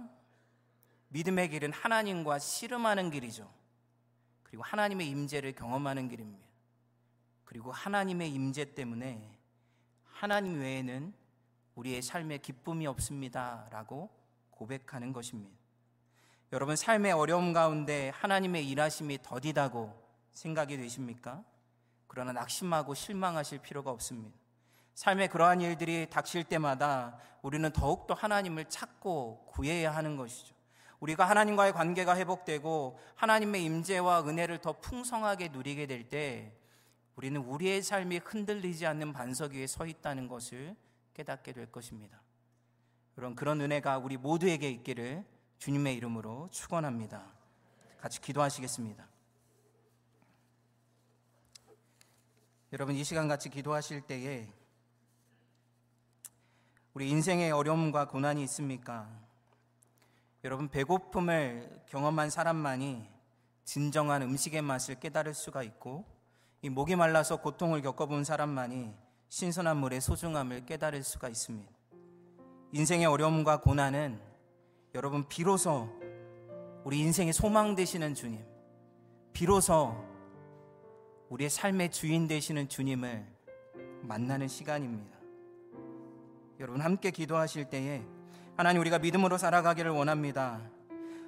믿음의 1.10 1.50
길은 1.50 1.72
하나님과 1.72 2.40
씨름하는 2.40 3.10
길이죠. 3.10 3.52
그리고 4.44 4.64
하나님의 4.64 5.08
임재를 5.10 5.54
경험하는 5.54 6.08
길입니다. 6.08 6.48
그리고 7.46 7.72
하나님의 7.72 8.30
임재 8.32 8.76
때문에 8.76 9.40
하나님 10.04 10.60
외에는 10.60 11.14
우리의 11.80 12.02
삶에 12.02 12.40
기쁨이 12.40 12.88
없습니다 12.88 13.66
라고 13.72 14.10
고백하는 14.52 15.14
것입니다. 15.14 15.58
여러분 16.52 16.76
삶의 16.76 17.14
어려움 17.14 17.54
가운데 17.54 18.10
하나님의 18.16 18.68
일하심이 18.68 19.20
더디다고 19.24 19.94
생각이 20.34 20.76
되십니까? 20.78 21.44
그러나 22.08 22.34
낙심하고 22.34 22.94
실망하실 22.96 23.60
필요가 23.60 23.92
없습니다. 23.92 24.38
삶의 24.96 25.30
그러한 25.30 25.62
일들이 25.62 26.10
닥칠 26.10 26.44
때마다 26.44 27.18
우리는 27.42 27.72
더욱더 27.72 28.14
하나님을 28.14 28.66
찾고 28.66 29.46
구해야 29.48 29.96
하는 29.96 30.18
것이죠. 30.18 30.54
우리가 31.00 31.30
하나님과의 31.30 31.72
관계가 31.72 32.18
회복되고 32.18 33.00
하나님의 33.16 33.64
임재와 33.64 34.24
은혜를 34.28 34.58
더 34.58 34.74
풍성하게 34.74 35.50
누리게 35.50 35.88
될 35.88 36.10
때 36.10 36.54
우리는 37.16 37.40
우리의 37.40 37.82
삶이 37.82 38.20
흔들리지 38.24 38.86
않는 38.86 39.14
반석 39.14 39.52
위에 39.52 39.68
서 39.68 39.86
있다는 39.86 40.28
것을 40.28 40.76
깨닫게 41.20 41.52
될 41.52 41.70
것입니다. 41.70 42.22
그런 43.14 43.36
그런 43.36 43.60
은혜가 43.60 43.98
우리 43.98 44.16
모두에게 44.16 44.70
있기를 44.70 45.26
주님의 45.58 45.96
이름으로 45.96 46.48
축원합니다. 46.50 47.26
같이 48.00 48.22
기도하시겠습니다. 48.22 49.06
여러분 52.72 52.96
이 52.96 53.04
시간 53.04 53.28
같이 53.28 53.50
기도하실 53.50 54.02
때에 54.02 54.48
우리 56.94 57.10
인생의 57.10 57.52
어려움과 57.52 58.08
고난이 58.08 58.42
있습니까? 58.44 59.10
여러분 60.46 60.70
배고픔을 60.70 61.84
경험한 61.88 62.30
사람만이 62.30 63.10
진정한 63.66 64.22
음식의 64.22 64.62
맛을 64.62 64.96
깨달을 64.96 65.34
수가 65.34 65.64
있고 65.64 66.06
이 66.62 66.70
목이 66.70 66.96
말라서 66.96 67.42
고통을 67.42 67.82
겪어본 67.82 68.24
사람만이 68.24 69.09
신선한 69.30 69.78
물의 69.78 70.02
소중함을 70.02 70.66
깨달을 70.66 71.04
수가 71.04 71.30
있습니다. 71.30 71.72
인생의 72.72 73.06
어려움과 73.06 73.62
고난은 73.62 74.20
여러분 74.96 75.28
비로소 75.28 75.88
우리 76.84 77.00
인생의 77.00 77.34
소망 77.34 77.76
되시는 77.76 78.16
주님, 78.16 78.44
비로소 79.32 80.04
우리의 81.30 81.52
삶의 81.52 81.92
주인 81.92 82.28
되시는 82.28 82.70
주님을 82.70 83.24
만나는 84.02 84.48
시간입니다. 84.48 85.16
여러분 86.60 86.82
함께 86.82 87.12
기도하실 87.12 87.66
때에 87.66 88.04
하나님 88.58 88.82
우리가 88.82 88.98
믿음으로 88.98 89.38
살아가기를 89.38 89.92
원합니다. 89.92 90.60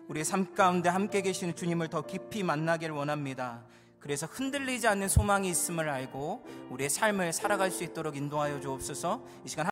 우리의 0.07 0.25
삶 0.25 0.55
가운데 0.55 0.89
함께 0.89 1.21
계시는 1.21 1.55
주님을 1.55 1.89
더 1.89 2.01
깊이 2.01 2.41
만나기를 2.41 2.95
원합니다. 2.95 3.63
그래서 4.01 4.25
흔들리지 4.25 4.87
않는 4.87 5.07
소망이 5.07 5.47
있음을 5.49 5.87
알고 5.87 6.43
우리의 6.71 6.89
삶을 6.89 7.33
살아갈 7.33 7.69
수 7.69 7.83
있도록 7.83 8.17
인도하여 8.17 8.59
주옵소서. 8.59 9.23
이 9.45 9.47
시간 9.47 9.67